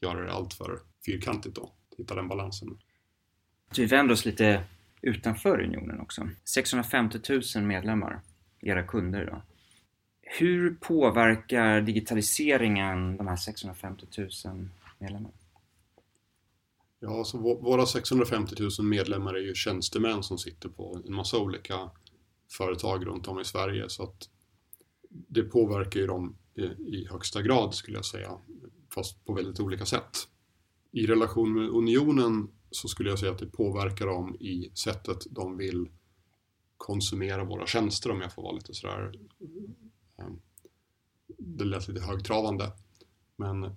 göra 0.00 0.24
det 0.24 0.32
allt 0.32 0.54
för 0.54 0.80
fyrkantigt 1.06 1.56
då. 1.56 1.72
Hitta 1.98 2.14
den 2.14 2.28
balansen. 2.28 2.78
Vi 3.76 3.86
vänder 3.86 4.12
oss 4.12 4.24
lite 4.24 4.64
utanför 5.02 5.60
unionen 5.60 6.00
också. 6.00 6.28
650 6.44 7.18
000 7.56 7.64
medlemmar, 7.64 8.20
era 8.62 8.82
kunder 8.82 9.26
då. 9.26 9.42
Hur 10.22 10.74
påverkar 10.74 11.80
digitaliseringen 11.80 13.16
de 13.16 13.26
här 13.26 13.36
650 13.36 14.06
000 14.18 14.28
medlemmarna? 14.98 15.34
Ja, 17.00 17.24
så 17.24 17.38
våra 17.38 17.86
650 17.86 18.54
000 18.78 18.88
medlemmar 18.88 19.34
är 19.34 19.40
ju 19.40 19.54
tjänstemän 19.54 20.22
som 20.22 20.38
sitter 20.38 20.68
på 20.68 21.02
en 21.06 21.14
massa 21.14 21.38
olika 21.38 21.90
företag 22.50 23.06
runt 23.06 23.28
om 23.28 23.40
i 23.40 23.44
Sverige 23.44 23.88
så 23.88 24.02
att 24.02 24.28
det 25.08 25.42
påverkar 25.42 26.00
ju 26.00 26.06
dem 26.06 26.36
i, 26.54 26.62
i 26.62 27.06
högsta 27.10 27.42
grad 27.42 27.74
skulle 27.74 27.98
jag 27.98 28.04
säga, 28.04 28.38
fast 28.94 29.24
på 29.24 29.34
väldigt 29.34 29.60
olika 29.60 29.86
sätt. 29.86 30.28
I 30.92 31.06
relation 31.06 31.54
med 31.54 31.68
unionen 31.68 32.48
så 32.70 32.88
skulle 32.88 33.10
jag 33.10 33.18
säga 33.18 33.32
att 33.32 33.38
det 33.38 33.46
påverkar 33.46 34.06
dem 34.06 34.34
i 34.34 34.70
sättet 34.74 35.26
de 35.30 35.56
vill 35.56 35.88
konsumera 36.82 37.44
våra 37.44 37.66
tjänster 37.66 38.10
om 38.10 38.20
jag 38.20 38.32
får 38.32 38.42
vara 38.42 38.52
lite 38.52 38.74
sådär 38.74 39.12
ehm, 40.18 40.40
det 41.38 41.64
lät 41.64 41.88
lite 41.88 42.00
högtravande. 42.00 42.72
Men 43.36 43.76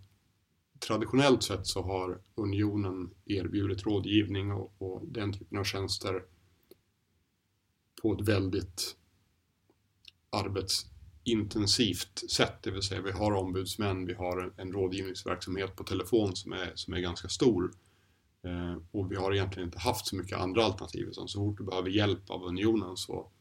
traditionellt 0.80 1.44
sett 1.44 1.68
så 1.68 1.82
har 1.82 2.22
unionen 2.36 3.14
erbjudit 3.26 3.84
rådgivning 3.84 4.52
och, 4.52 4.74
och 4.78 5.08
den 5.08 5.34
typen 5.34 5.58
av 5.58 5.64
tjänster 5.64 6.26
på 8.02 8.14
ett 8.14 8.28
väldigt 8.28 8.96
arbetsintensivt 10.30 12.32
sätt, 12.32 12.64
det 12.64 12.72
vill 12.72 12.82
säga 12.82 13.02
vi 13.02 13.12
har 13.12 13.32
ombudsmän, 13.32 14.06
vi 14.06 14.14
har 14.14 14.38
en, 14.38 14.54
en 14.58 14.74
rådgivningsverksamhet 14.74 15.76
på 15.76 15.84
telefon 15.84 16.36
som 16.36 16.54
är, 16.54 16.72
som 16.76 16.94
är 16.94 17.00
ganska 17.00 17.30
stor. 17.30 17.72
Eh, 18.46 18.78
och 18.92 19.12
vi 19.12 19.16
har 19.16 19.34
egentligen 19.34 19.68
inte 19.68 19.80
haft 19.80 20.08
så 20.08 20.16
mycket 20.16 20.38
andra 20.38 20.64
alternativ 20.64 21.08
utan 21.08 21.28
så 21.28 21.40
fort 21.40 21.58
du 21.58 21.64
behöver 21.64 21.90
hjälp 21.90 22.30
av 22.30 22.44
unionen 22.44 22.98
så, 22.98 23.32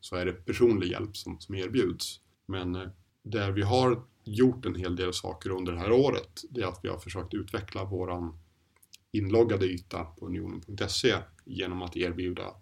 så 0.00 0.16
är 0.16 0.26
det 0.26 0.32
personlig 0.32 0.90
hjälp 0.90 1.16
som, 1.16 1.40
som 1.40 1.54
erbjuds. 1.54 2.20
Men 2.46 2.74
eh, 2.74 2.88
där 3.22 3.52
vi 3.52 3.62
har 3.62 4.02
gjort 4.24 4.66
en 4.66 4.74
hel 4.74 4.96
del 4.96 5.12
saker 5.12 5.50
under 5.50 5.72
det 5.72 5.78
här 5.78 5.92
året 5.92 6.44
det 6.50 6.60
är 6.60 6.66
att 6.66 6.80
vi 6.82 6.88
har 6.88 6.98
försökt 6.98 7.34
utveckla 7.34 7.84
våran 7.84 8.38
inloggade 9.12 9.66
yta 9.66 10.04
på 10.04 10.26
unionen.se 10.26 11.14
genom 11.44 11.82
att 11.82 11.96
erbjuda 11.96 12.54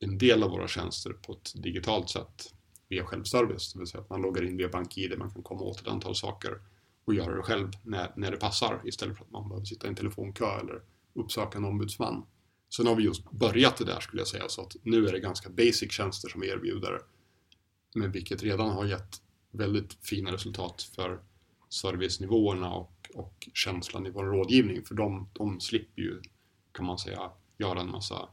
en 0.00 0.18
del 0.18 0.42
av 0.42 0.50
våra 0.50 0.68
tjänster 0.68 1.12
på 1.12 1.32
ett 1.32 1.62
digitalt 1.62 2.10
sätt 2.10 2.54
via 2.88 3.04
självservice, 3.04 3.72
det 3.72 3.78
vill 3.78 3.88
säga 3.88 4.00
att 4.00 4.10
man 4.10 4.22
loggar 4.22 4.44
in 4.44 4.56
via 4.56 4.68
BankID, 4.68 5.18
man 5.18 5.30
kan 5.30 5.42
komma 5.42 5.60
åt 5.60 5.80
ett 5.80 5.88
antal 5.88 6.14
saker 6.14 6.60
och 7.04 7.14
göra 7.14 7.36
det 7.36 7.42
själv 7.42 7.70
när, 7.82 8.12
när 8.16 8.30
det 8.30 8.36
passar 8.36 8.80
istället 8.84 9.16
för 9.16 9.24
att 9.24 9.30
man 9.30 9.48
behöver 9.48 9.64
sitta 9.64 9.86
i 9.86 9.90
en 9.90 9.96
telefonkö 9.96 10.44
eller 10.60 10.82
uppsökande 11.18 11.68
ombudsman. 11.68 12.26
Sen 12.76 12.86
har 12.86 12.94
vi 12.94 13.02
just 13.02 13.30
börjat 13.30 13.76
det 13.76 13.84
där 13.84 14.00
skulle 14.00 14.20
jag 14.20 14.28
säga, 14.28 14.48
så 14.48 14.62
att 14.62 14.76
nu 14.82 15.06
är 15.06 15.12
det 15.12 15.20
ganska 15.20 15.50
basic 15.50 15.92
tjänster 15.92 16.28
som 16.28 16.40
vi 16.40 16.48
erbjuder, 16.48 17.00
men 17.94 18.12
vilket 18.12 18.42
redan 18.42 18.70
har 18.70 18.84
gett 18.84 19.22
väldigt 19.50 19.94
fina 20.02 20.32
resultat 20.32 20.82
för 20.82 21.20
servicenivåerna 21.68 22.74
och, 22.74 23.10
och 23.14 23.48
känslan 23.54 24.06
i 24.06 24.10
vår 24.10 24.24
rådgivning, 24.24 24.84
för 24.84 24.94
de, 24.94 25.28
de 25.32 25.60
slipper 25.60 26.02
ju, 26.02 26.20
kan 26.72 26.86
man 26.86 26.98
säga, 26.98 27.30
göra 27.58 27.80
en 27.80 27.90
massa 27.90 28.28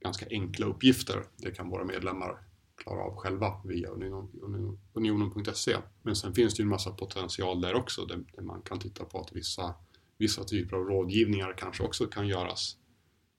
ganska 0.00 0.26
enkla 0.30 0.66
uppgifter. 0.66 1.24
Det 1.36 1.50
kan 1.50 1.68
våra 1.68 1.84
medlemmar 1.84 2.42
klara 2.76 3.02
av 3.02 3.16
själva 3.16 3.60
via 3.64 3.88
union- 3.88 4.40
union- 4.42 4.78
unionen.se. 4.92 5.76
Men 6.02 6.16
sen 6.16 6.34
finns 6.34 6.54
det 6.54 6.60
ju 6.60 6.62
en 6.62 6.68
massa 6.68 6.90
potential 6.90 7.60
där 7.60 7.74
också 7.74 8.04
där, 8.04 8.24
där 8.32 8.42
man 8.42 8.62
kan 8.62 8.78
titta 8.78 9.04
på 9.04 9.20
att 9.20 9.32
vissa, 9.32 9.74
vissa 10.18 10.44
typer 10.44 10.76
av 10.76 10.84
rådgivningar 10.84 11.54
kanske 11.58 11.82
också 11.82 12.06
kan 12.06 12.28
göras 12.28 12.76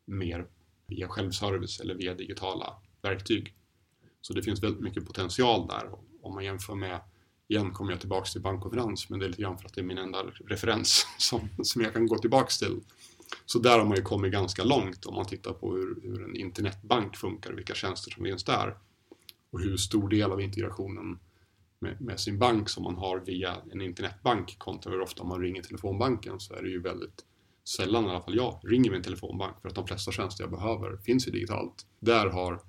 mer 0.05 0.47
via 0.87 1.07
självservice 1.07 1.79
eller 1.79 1.95
via 1.95 2.13
digitala 2.13 2.73
verktyg. 3.01 3.53
Så 4.21 4.33
det 4.33 4.43
finns 4.43 4.63
väldigt 4.63 4.81
mycket 4.81 5.05
potential 5.05 5.67
där. 5.67 5.89
Om 6.21 6.33
man 6.33 6.45
jämför 6.45 6.75
med, 6.75 6.99
igen 7.47 7.71
kommer 7.71 7.91
jag 7.91 7.99
tillbaks 7.99 8.31
till 8.31 8.41
bankkonferens, 8.41 9.09
men 9.09 9.19
det 9.19 9.25
är 9.25 9.29
lite 9.29 9.41
grann 9.41 9.57
för 9.57 9.65
att 9.65 9.73
det 9.73 9.81
är 9.81 9.85
min 9.85 9.97
enda 9.97 10.23
referens 10.23 11.07
som, 11.17 11.49
som 11.63 11.81
jag 11.81 11.93
kan 11.93 12.07
gå 12.07 12.17
tillbaks 12.17 12.59
till. 12.59 12.79
Så 13.45 13.59
där 13.59 13.79
har 13.79 13.85
man 13.85 13.97
ju 13.97 14.03
kommit 14.03 14.31
ganska 14.31 14.63
långt 14.63 15.05
om 15.05 15.15
man 15.15 15.25
tittar 15.25 15.53
på 15.53 15.75
hur, 15.75 16.01
hur 16.03 16.23
en 16.23 16.35
internetbank 16.35 17.17
funkar, 17.17 17.53
vilka 17.53 17.73
tjänster 17.73 18.11
som 18.11 18.23
finns 18.23 18.43
där 18.43 18.77
och 19.51 19.59
hur 19.59 19.77
stor 19.77 20.09
del 20.09 20.31
av 20.31 20.41
integrationen 20.41 21.19
med, 21.79 22.01
med, 22.01 22.19
sin 22.19 22.39
bank 22.39 22.69
som 22.69 22.83
man 22.83 22.95
har 22.95 23.19
via 23.19 23.57
en 23.71 23.81
internetbank 23.81 24.59
kontra 24.59 24.91
hur 24.91 25.01
ofta 25.01 25.23
man 25.23 25.41
ringer 25.41 25.61
telefonbanken 25.61 26.39
så 26.39 26.53
är 26.53 26.61
det 26.61 26.69
ju 26.69 26.81
väldigt 26.81 27.25
sällan 27.63 28.05
i 28.05 28.09
alla 28.09 28.21
fall 28.21 28.35
jag 28.35 28.59
ringer 28.63 28.91
min 28.91 29.03
telefonbank 29.03 29.61
för 29.61 29.69
att 29.69 29.75
de 29.75 29.87
flesta 29.87 30.11
tjänster 30.11 30.43
jag 30.43 30.51
behöver 30.51 30.97
finns 30.97 31.27
ju 31.27 31.31
digitalt. 31.31 31.85
Där 31.99 32.29
har 32.29 32.61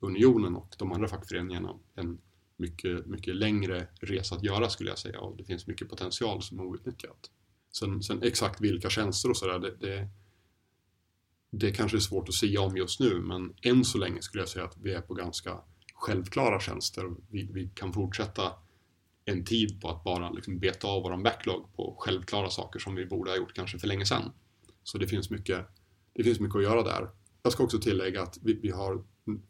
Unionen 0.00 0.56
och 0.56 0.74
de 0.78 0.92
andra 0.92 1.08
fackföreningarna 1.08 1.74
en 1.94 2.18
mycket, 2.56 3.06
mycket 3.06 3.36
längre 3.36 3.88
resa 4.00 4.34
att 4.34 4.44
göra 4.44 4.68
skulle 4.70 4.90
jag 4.90 4.98
säga 4.98 5.20
och 5.20 5.36
det 5.36 5.44
finns 5.44 5.66
mycket 5.66 5.88
potential 5.88 6.42
som 6.42 6.58
är 6.58 6.62
outnyttjat. 6.62 7.30
Sen, 7.72 8.02
sen 8.02 8.22
exakt 8.22 8.60
vilka 8.60 8.90
tjänster 8.90 9.30
och 9.30 9.36
sådär, 9.36 9.58
det, 9.58 9.76
det, 9.80 10.08
det 11.50 11.70
kanske 11.70 11.96
är 11.96 12.00
svårt 12.00 12.28
att 12.28 12.34
säga 12.34 12.60
om 12.60 12.76
just 12.76 13.00
nu 13.00 13.20
men 13.20 13.54
än 13.62 13.84
så 13.84 13.98
länge 13.98 14.22
skulle 14.22 14.42
jag 14.42 14.48
säga 14.48 14.64
att 14.64 14.76
vi 14.82 14.92
är 14.92 15.00
på 15.00 15.14
ganska 15.14 15.60
självklara 15.96 16.60
tjänster. 16.60 17.10
Vi, 17.30 17.48
vi 17.52 17.70
kan 17.74 17.92
fortsätta 17.92 18.52
en 19.24 19.44
tid 19.44 19.80
på 19.80 19.88
att 19.88 20.04
bara 20.04 20.30
liksom 20.30 20.58
beta 20.58 20.88
av 20.88 21.02
våran 21.02 21.22
backlog 21.22 21.76
på 21.76 21.96
självklara 21.98 22.50
saker 22.50 22.78
som 22.78 22.94
vi 22.94 23.06
borde 23.06 23.30
ha 23.30 23.36
gjort 23.36 23.54
kanske 23.54 23.78
för 23.78 23.86
länge 23.86 24.06
sedan. 24.06 24.32
Så 24.82 24.98
det 24.98 25.06
finns 25.06 25.30
mycket, 25.30 25.66
det 26.14 26.24
finns 26.24 26.40
mycket 26.40 26.56
att 26.56 26.62
göra 26.62 26.82
där. 26.82 27.10
Jag 27.42 27.52
ska 27.52 27.64
också 27.64 27.78
tillägga 27.78 28.22
att 28.22 28.38
vi, 28.42 28.54
vi 28.54 28.70
har, 28.70 29.04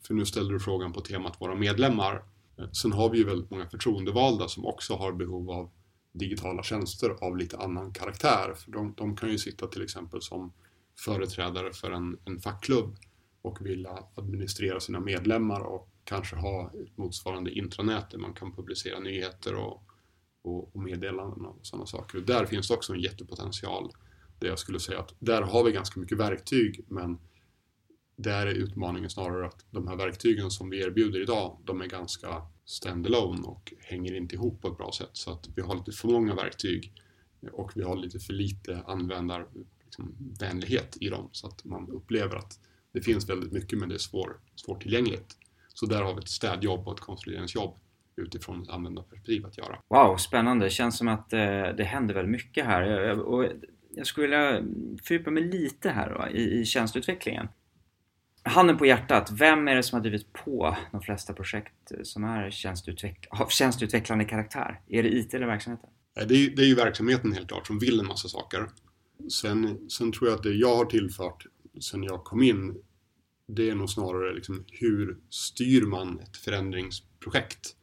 för 0.06 0.14
nu 0.14 0.26
ställde 0.26 0.54
du 0.54 0.61
frågan 0.61 0.92
på 0.92 1.00
temat 1.00 1.40
våra 1.40 1.54
medlemmar. 1.54 2.24
Eh, 2.59 2.70
sen 2.70 2.92
har 2.92 3.11
vi 3.11 3.18
ju 3.18 3.24
väldigt 3.24 3.50
många 3.50 3.66
förtroendevalda 3.66 4.48
som 4.48 4.66
också 4.66 4.94
har 4.94 5.12
behov 5.12 5.50
av 5.50 5.70
digitala 6.12 6.62
tjänster 6.62 7.11
av 7.20 7.37
lite 7.37 7.59
annan 7.59 7.92
karaktär. 7.92 8.54
För 8.56 8.70
de, 8.70 8.94
de 8.96 9.16
kan 9.16 9.28
ju 9.28 9.38
sitta 9.38 9.66
till 9.66 9.82
exempel 9.82 10.22
som 10.22 10.52
företrädare 10.98 11.72
för 11.72 11.90
en, 11.90 12.18
en 12.24 12.40
fackklubb 12.40 12.96
och 13.42 13.66
vilja 13.66 13.98
administrera 14.14 14.80
sina 14.80 15.00
medlemmar 15.00 15.61
och 15.61 15.88
kanske 16.07 16.37
ha 16.37 16.73
ett 16.83 16.97
motsvarande 16.99 17.51
intranät 17.51 18.11
där 18.11 18.19
man 18.19 18.35
kan 18.35 18.53
publicera 18.53 19.01
nyheter 19.01 19.55
och, 19.55 19.83
och, 20.42 20.77
och 20.77 20.83
meddelanden 20.83 21.45
och 21.45 21.59
sådana 21.62 21.87
saker. 21.87 22.19
Där 22.19 22.47
finns 22.47 22.69
det 22.69 22.75
också 22.75 22.92
en 22.92 23.01
jättepotential. 23.01 23.90
Där 24.38 24.49
jag 24.49 24.59
skulle 24.59 24.81
säga 24.81 24.99
att 24.99 25.14
där 25.19 25.42
har 25.42 25.64
vi 25.64 25.73
ganska 25.73 26.01
mycket 26.01 26.19
verktyg 26.19 26.85
men 26.88 27.19
där 28.16 28.47
är 28.47 28.55
utmaningen 28.55 29.11
snarare 29.11 29.47
att 29.47 29.66
de 29.71 29.88
här 29.88 29.97
verktygen 29.97 30.51
som 30.51 30.71
vi 30.71 30.83
erbjuder 30.83 31.21
idag, 31.21 31.59
de 31.64 31.81
är 31.81 31.87
ganska 31.87 32.42
standalone 32.64 33.42
och 33.42 33.73
hänger 33.79 34.14
inte 34.14 34.35
ihop 34.35 34.62
på 34.62 34.69
ett 34.69 34.77
bra 34.77 34.92
sätt. 34.92 35.11
Så 35.12 35.33
att 35.33 35.49
vi 35.57 35.62
har 35.62 35.77
lite 35.77 35.92
för 35.92 36.09
många 36.09 36.35
verktyg 36.35 36.92
och 37.53 37.73
vi 37.75 37.83
har 37.83 37.97
lite 37.97 38.19
för 38.19 38.33
lite 38.33 38.83
användarvänlighet 38.87 40.85
liksom, 40.85 41.03
i 41.03 41.09
dem 41.09 41.29
så 41.33 41.47
att 41.47 41.64
man 41.64 41.90
upplever 41.90 42.37
att 42.37 42.61
det 42.92 43.01
finns 43.01 43.29
väldigt 43.29 43.53
mycket 43.53 43.79
men 43.79 43.88
det 43.88 43.95
är 43.95 43.99
svår, 43.99 44.40
svårtillgängligt. 44.55 45.37
Så 45.78 45.86
där 45.86 46.02
har 46.02 46.14
vi 46.14 46.20
ett 46.20 46.28
städjobb 46.28 46.88
och 46.88 46.94
ett 46.94 47.00
konsolideringsjobb 47.00 47.78
utifrån 48.16 48.62
ett 48.62 48.68
användarperspektiv 48.68 49.46
att 49.46 49.58
göra. 49.58 49.78
Wow, 49.88 50.16
spännande! 50.16 50.66
Det 50.66 50.70
känns 50.70 50.98
som 50.98 51.08
att 51.08 51.32
eh, 51.32 51.38
det 51.76 51.84
händer 51.84 52.14
väldigt 52.14 52.32
mycket 52.32 52.64
här. 52.64 53.10
Och 53.20 53.46
jag 53.94 54.06
skulle 54.06 54.26
vilja 54.26 54.62
fördjupa 55.04 55.30
mig 55.30 55.42
lite 55.42 55.90
här 55.90 56.10
då, 56.10 56.38
i, 56.38 56.60
i 56.60 56.64
tjänsteutvecklingen. 56.64 57.48
Handen 58.42 58.78
på 58.78 58.86
hjärtat, 58.86 59.30
vem 59.30 59.68
är 59.68 59.74
det 59.74 59.82
som 59.82 59.96
har 59.96 60.02
drivit 60.02 60.32
på 60.32 60.76
de 60.92 61.02
flesta 61.02 61.32
projekt 61.32 61.92
som 62.02 62.24
är 62.24 62.50
tjänsteutveck 62.50 63.26
av 63.30 63.48
tjänsteutvecklande 63.48 64.24
karaktär? 64.24 64.80
Är 64.88 65.02
det 65.02 65.14
IT 65.14 65.34
eller 65.34 65.46
verksamheten? 65.46 65.90
Det 66.14 66.20
är, 66.20 66.56
det 66.56 66.62
är 66.62 66.66
ju 66.66 66.74
verksamheten 66.74 67.32
helt 67.32 67.48
klart 67.48 67.66
som 67.66 67.78
vill 67.78 68.00
en 68.00 68.06
massa 68.06 68.28
saker. 68.28 68.68
Sen, 69.32 69.90
sen 69.90 70.12
tror 70.12 70.28
jag 70.28 70.36
att 70.36 70.42
det 70.42 70.52
jag 70.52 70.76
har 70.76 70.84
tillfört 70.84 71.46
sen 71.80 72.02
jag 72.02 72.24
kom 72.24 72.42
in 72.42 72.82
det 73.46 73.70
är 73.70 73.74
nog 73.74 73.90
snarare 73.90 74.35
liksom 74.35 74.64
hur 74.68 75.18
styr 75.30 75.82
man 75.82 76.20
ett 76.20 76.37
förändringsprojekt? 76.37 77.76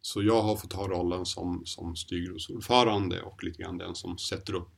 Så 0.00 0.22
jag 0.22 0.42
har 0.42 0.56
fått 0.56 0.72
ha 0.72 0.88
rollen 0.88 1.26
som, 1.26 1.62
som 1.66 1.96
styrgruppsordförande 1.96 3.22
och 3.22 3.44
lite 3.44 3.62
grann 3.62 3.78
den 3.78 3.94
som 3.94 4.18
sätter 4.18 4.54
upp 4.54 4.72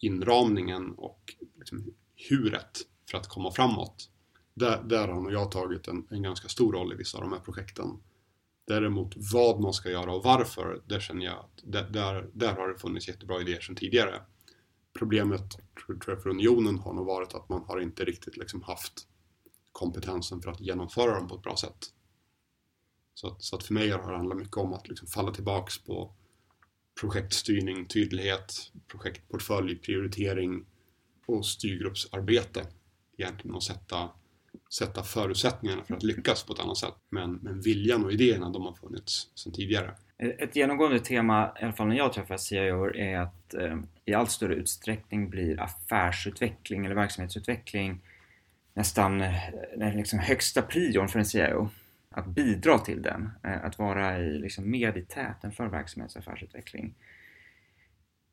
inramningen 0.00 0.92
och 0.92 1.34
liksom 1.58 1.94
huret 2.28 2.78
för 3.10 3.18
att 3.18 3.28
komma 3.28 3.52
framåt. 3.52 4.08
Där, 4.54 4.82
där 4.82 5.08
har 5.08 5.20
nog 5.20 5.32
jag 5.32 5.50
tagit 5.50 5.88
en, 5.88 6.06
en 6.10 6.22
ganska 6.22 6.48
stor 6.48 6.72
roll 6.72 6.92
i 6.92 6.96
vissa 6.96 7.18
av 7.18 7.24
de 7.24 7.32
här 7.32 7.40
projekten. 7.40 7.86
Däremot 8.66 9.14
vad 9.32 9.60
man 9.60 9.72
ska 9.72 9.90
göra 9.90 10.14
och 10.14 10.24
varför, 10.24 10.82
där 10.86 11.00
känner 11.00 11.24
jag 11.24 11.38
att 11.38 11.62
där, 11.92 12.30
där 12.32 12.54
har 12.54 12.68
det 12.68 12.78
funnits 12.78 13.08
jättebra 13.08 13.40
idéer 13.40 13.60
sedan 13.60 13.76
tidigare 13.76 14.22
problemet 14.98 15.50
tror 15.86 16.00
jag 16.06 16.22
för 16.22 16.30
unionen 16.30 16.78
har 16.78 16.92
nog 16.92 17.06
varit 17.06 17.34
att 17.34 17.48
man 17.48 17.62
har 17.62 17.80
inte 17.80 18.04
riktigt 18.04 18.36
liksom 18.36 18.62
haft 18.62 19.08
kompetensen 19.72 20.42
för 20.42 20.50
att 20.50 20.60
genomföra 20.60 21.14
dem 21.14 21.28
på 21.28 21.34
ett 21.34 21.42
bra 21.42 21.56
sätt. 21.56 21.86
Så 23.14 23.26
att, 23.26 23.42
så 23.42 23.56
att 23.56 23.62
för 23.62 23.74
mig 23.74 23.90
har 23.90 24.10
det 24.10 24.16
handlat 24.16 24.38
mycket 24.38 24.56
om 24.56 24.72
att 24.72 24.88
liksom 24.88 25.08
falla 25.08 25.30
tillbaks 25.30 25.78
på 25.78 26.14
projektstyrning, 27.00 27.86
tydlighet, 27.86 28.72
projektportfölj, 28.88 29.76
prioritering 29.76 30.66
och 31.26 31.46
styrgruppsarbete 31.46 32.66
egentligen 33.16 33.54
och 33.54 33.62
sätta, 33.62 34.10
sätta 34.74 35.02
förutsättningarna 35.02 35.84
för 35.84 35.94
att 35.94 36.02
lyckas 36.02 36.44
på 36.44 36.52
ett 36.52 36.60
annat 36.60 36.78
sätt. 36.78 36.94
Men, 37.08 37.34
men 37.34 37.60
viljan 37.60 38.04
och 38.04 38.12
idéerna 38.12 38.50
de 38.50 38.62
har 38.62 38.74
funnits 38.74 39.30
sedan 39.34 39.52
tidigare. 39.52 39.96
Ett 40.22 40.56
genomgående 40.56 40.98
tema, 40.98 41.52
i 41.60 41.64
alla 41.64 41.72
fall 41.72 41.88
när 41.88 41.96
jag 41.96 42.12
träffar 42.12 42.36
CIO, 42.36 42.96
är 42.96 43.18
att 43.18 43.54
eh, 43.54 43.78
i 44.04 44.14
allt 44.14 44.30
större 44.30 44.54
utsträckning 44.54 45.30
blir 45.30 45.60
affärsutveckling 45.60 46.84
eller 46.86 46.94
verksamhetsutveckling 46.94 48.00
nästan 48.74 49.20
eh, 49.20 49.34
den 49.76 49.96
liksom 49.96 50.18
högsta 50.18 50.62
prion 50.62 51.08
för 51.08 51.18
en 51.18 51.24
CIO. 51.24 51.68
Att 52.10 52.26
bidra 52.26 52.78
till 52.78 53.02
den, 53.02 53.30
eh, 53.42 53.64
att 53.64 53.78
vara 53.78 54.18
i, 54.18 54.38
liksom 54.38 54.70
med 54.70 54.96
i 54.96 55.02
täten 55.02 55.52
för 55.52 55.66
verksamhetsaffärsutveckling. 55.66 56.94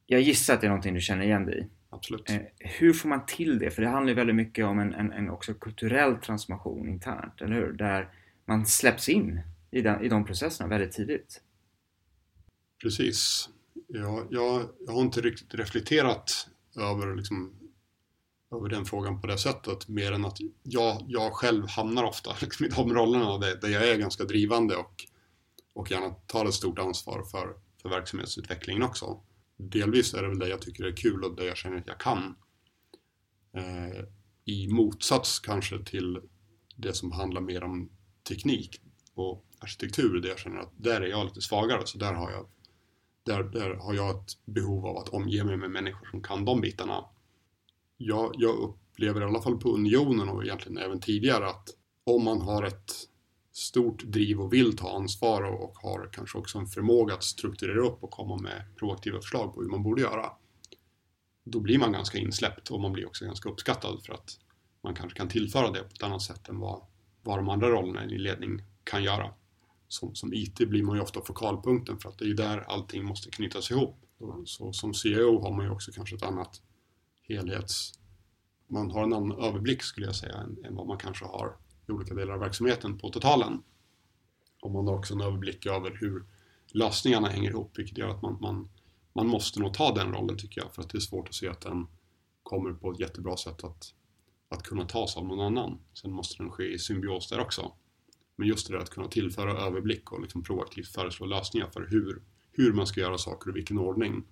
Jag 0.06 0.22
gissar 0.22 0.54
att 0.54 0.62
det 0.62 0.68
är 0.68 0.70
någonting 0.70 0.94
du 0.94 1.02
känner 1.02 1.26
igen 1.26 1.46
dig 1.46 1.60
i. 1.60 1.68
Absolut. 1.90 2.30
Eh, 2.30 2.40
hur 2.60 2.94
får 2.94 3.10
man 3.10 3.26
till 3.26 3.60
det? 3.60 3.72
För 3.72 3.82
det 3.82 3.88
handlar 3.88 4.10
ju 4.10 4.16
väldigt 4.16 4.36
mycket 4.36 4.66
om 4.66 4.80
en, 4.80 4.94
en, 4.94 5.12
en 5.12 5.30
också 5.30 5.54
kulturell 5.54 6.16
transformation 6.16 6.90
internt, 6.90 7.42
eller 7.42 7.56
hur? 7.56 7.72
Där 7.72 8.10
man 8.46 8.66
släpps 8.66 9.10
in 9.10 9.42
i, 9.72 9.82
den, 9.82 10.02
i 10.02 10.10
de 10.10 10.26
processerna 10.26 10.70
väldigt 10.70 10.92
tidigt. 10.92 11.42
Precis. 12.82 13.50
Ja, 13.88 14.28
jag, 14.30 14.70
jag 14.80 14.94
har 14.94 15.02
inte 15.02 15.22
riktigt 15.22 15.54
reflekterat 15.54 16.48
över, 16.76 17.16
liksom, 17.16 17.54
över 18.52 18.70
den 18.70 18.86
frågan 18.86 19.22
på 19.22 19.28
det 19.28 19.38
sättet 19.38 19.88
mer 19.88 20.12
än 20.12 20.26
att 20.26 20.38
jag, 20.64 21.06
jag 21.08 21.34
själv 21.34 21.68
hamnar 21.68 22.04
ofta 22.04 22.36
liksom, 22.42 22.66
i 22.66 22.70
de 22.70 22.94
rollerna 22.94 23.38
där, 23.38 23.56
där 23.56 23.70
jag 23.70 23.90
är 23.90 23.98
ganska 23.98 24.24
drivande 24.24 24.76
och, 24.76 25.06
och 25.74 25.92
gärna 25.92 26.10
tar 26.10 26.46
ett 26.46 26.54
stort 26.54 26.80
ansvar 26.80 27.24
för, 27.24 27.56
för 27.82 27.90
verksamhetsutvecklingen 27.90 28.84
också. 28.84 29.20
Delvis 29.58 30.14
är 30.14 30.22
det 30.22 30.30
väl 30.30 30.40
det 30.40 30.50
jag 30.50 30.62
tycker 30.62 30.84
är 30.84 30.96
kul 30.96 31.24
och 31.24 31.36
det 31.36 31.46
jag 31.46 31.58
känner 31.58 31.78
att 31.78 31.88
jag 31.88 32.00
kan. 32.00 32.36
Eh, 33.54 34.04
I 34.46 34.68
motsats 34.68 35.40
kanske 35.40 35.84
till 35.84 36.20
det 36.76 36.94
som 36.94 37.12
handlar 37.12 37.42
mer 37.42 37.64
om 37.64 37.90
teknik 38.28 38.82
och 39.14 39.46
arkitektur, 39.60 40.22
där 40.22 40.30
jag 40.30 40.40
känner 40.40 40.60
att 40.60 40.74
där 40.78 41.02
är 41.02 41.08
jag 41.08 41.26
lite 41.26 41.42
svagare, 41.42 41.82
så 41.86 41.98
där 41.98 42.14
har 42.14 42.32
jag 42.32 42.46
där, 43.30 43.44
där 43.44 43.76
har 43.76 43.94
jag 43.94 44.10
ett 44.10 44.46
behov 44.46 44.86
av 44.86 44.98
att 44.98 45.10
omge 45.10 45.44
mig 45.44 45.58
med 45.58 45.72
människor 45.72 46.08
som 46.12 46.22
kan 46.22 46.46
de 46.46 46.62
bitarna. 46.62 47.06
Jag, 47.98 48.32
jag 48.38 48.56
upplever 48.56 49.22
i 49.22 49.24
alla 49.24 49.42
fall 49.42 49.58
på 49.58 49.70
Unionen 49.70 50.30
och 50.30 50.44
egentligen 50.44 50.78
även 50.78 51.00
tidigare 51.00 51.50
att 51.50 51.70
om 52.04 52.24
man 52.24 52.42
har 52.42 52.64
ett 52.64 52.92
stort 53.52 54.04
driv 54.04 54.42
och 54.42 54.54
vill 54.54 54.78
ta 54.78 54.96
ansvar 54.96 55.44
och 55.44 55.78
har 55.78 56.10
kanske 56.12 56.38
också 56.38 56.58
en 56.58 56.68
förmåga 56.68 57.14
att 57.14 57.24
strukturera 57.24 57.80
upp 57.80 58.04
och 58.04 58.12
komma 58.12 58.38
med 58.38 58.64
proaktiva 58.76 59.18
förslag 59.18 59.54
på 59.54 59.62
hur 59.62 59.70
man 59.70 59.84
borde 59.84 60.02
göra. 60.02 60.32
Då 61.44 61.60
blir 61.60 61.80
man 61.80 61.92
ganska 61.92 62.18
insläppt 62.18 62.72
och 62.72 62.80
man 62.80 62.94
blir 62.94 63.08
också 63.08 63.26
ganska 63.26 63.50
uppskattad 63.50 64.04
för 64.06 64.14
att 64.14 64.40
man 64.82 64.96
kanske 64.96 65.18
kan 65.18 65.30
tillföra 65.30 65.72
det 65.72 65.80
på 65.80 65.90
ett 65.94 66.04
annat 66.04 66.22
sätt 66.22 66.50
än 66.50 66.60
vad, 66.60 66.82
vad 67.24 67.38
de 67.38 67.50
andra 67.50 67.70
rollerna 67.70 68.06
i 68.06 68.18
ledning 68.18 68.62
kan 68.84 69.04
göra 69.04 69.34
som, 69.90 70.16
som 70.16 70.34
IT 70.34 70.56
blir 70.56 70.84
man 70.84 70.96
ju 70.96 71.02
ofta 71.02 71.22
fokalpunkten 71.22 72.00
för 72.00 72.10
att 72.10 72.18
det 72.18 72.26
är 72.26 72.28
ju 72.28 72.34
där 72.34 72.60
allting 72.60 73.06
måste 73.06 73.30
knytas 73.30 73.72
ihop. 73.72 74.06
Så 74.46 74.74
som 74.74 74.94
CEO 74.94 75.42
har 75.42 75.52
man 75.52 75.66
ju 75.66 75.72
också 75.72 75.92
kanske 75.92 76.16
ett 76.16 76.24
annat 76.24 76.62
helhets... 77.28 77.94
Man 78.68 78.92
har 78.92 79.04
en 79.04 79.14
annan 79.14 79.40
överblick 79.40 79.84
skulle 79.84 80.06
jag 80.06 80.16
säga 80.16 80.34
än, 80.34 80.66
än 80.66 80.76
vad 80.76 80.88
man 80.88 80.98
kanske 80.98 81.26
har 81.26 81.58
i 81.88 81.92
olika 81.92 82.14
delar 82.14 82.34
av 82.34 82.40
verksamheten 82.40 82.98
på 82.98 83.10
totalen. 83.10 83.64
Och 84.62 84.72
man 84.72 84.88
har 84.88 84.96
också 84.96 85.14
en 85.14 85.22
överblick 85.22 85.66
över 85.66 85.98
hur 86.00 86.26
lösningarna 86.72 87.28
hänger 87.28 87.50
ihop 87.50 87.80
vilket 87.80 87.98
gör 87.98 88.10
att 88.10 88.22
man, 88.22 88.38
man, 88.42 88.70
man 89.14 89.28
måste 89.28 89.60
nog 89.60 89.74
ta 89.74 89.94
den 89.94 90.14
rollen 90.14 90.38
tycker 90.38 90.62
jag 90.62 90.74
för 90.74 90.82
att 90.82 90.90
det 90.90 90.98
är 90.98 91.00
svårt 91.00 91.28
att 91.28 91.36
se 91.36 91.48
att 91.48 91.62
den 91.62 91.88
kommer 92.44 92.74
på 92.74 92.92
ett 92.92 93.00
jättebra 93.00 93.38
sätt 93.38 93.64
att, 93.64 93.94
att 94.50 94.64
kunna 94.64 94.86
tas 94.86 95.18
av 95.18 95.26
någon 95.26 95.40
annan. 95.40 95.80
Sen 95.94 96.12
måste 96.12 96.44
den 96.44 96.52
ske 96.52 96.74
i 96.74 96.80
symbios 96.80 97.30
där 97.30 97.40
också. 97.40 97.72
Men 98.40 98.48
just 98.48 98.68
det 98.68 98.74
där 98.74 98.80
att 98.80 98.90
kunna 98.90 99.08
tillföra 99.08 99.52
överblick 99.52 100.12
och 100.12 100.22
liksom 100.22 100.44
proaktivt 100.44 100.88
föreslå 100.88 101.26
lösningar 101.26 101.70
för 101.74 101.88
hur, 101.90 102.22
hur 102.52 102.74
man 102.74 102.88
ska 102.88 103.02
göra 103.02 103.18
saker 103.18 103.50
och 103.50 103.56
vilken 103.56 103.78
ordning. 103.78 104.24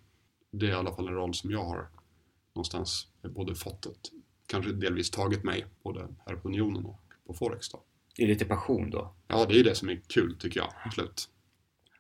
Det 0.52 0.66
är 0.66 0.70
i 0.70 0.74
alla 0.74 0.96
fall 0.96 1.08
en 1.08 1.14
roll 1.14 1.34
som 1.34 1.52
jag 1.52 1.64
har 1.64 1.90
någonstans 2.56 3.08
både 3.22 3.56
fått 3.56 3.86
ett, 3.86 4.12
kanske 4.46 4.72
delvis 4.72 5.10
tagit 5.10 5.44
mig, 5.44 5.66
både 5.84 6.08
här 6.26 6.36
på 6.36 6.48
Unionen 6.48 6.86
och 6.86 7.02
på 7.26 7.34
Forex. 7.34 7.70
Då. 7.70 7.84
Det 8.16 8.24
är 8.24 8.28
lite 8.28 8.46
passion 8.46 8.90
då? 8.90 9.14
Ja, 9.28 9.46
det 9.46 9.60
är 9.60 9.64
det 9.64 9.76
som 9.76 9.90
är 9.90 10.02
kul 10.08 10.36
tycker 10.40 10.60
jag, 10.60 10.74
absolut. 10.86 11.30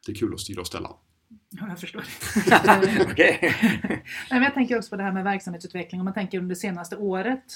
det 0.06 0.12
är 0.12 0.16
kul 0.16 0.34
att 0.34 0.40
styra 0.40 0.62
och 0.62 0.68
ställa. 0.68 0.96
Ja, 1.50 1.68
jag 1.68 1.80
förstår. 1.80 2.04
Nej, 3.18 4.04
men 4.30 4.44
jag 4.44 4.54
tänker 4.54 4.78
också 4.78 4.90
på 4.90 4.96
det 4.96 5.04
här 5.04 5.12
med 5.12 5.24
verksamhetsutveckling. 5.24 6.02
Om 6.02 6.06
man 6.06 6.14
tänker 6.14 6.38
under 6.38 6.56
det 6.56 6.60
senaste 6.60 6.98
året, 6.98 7.54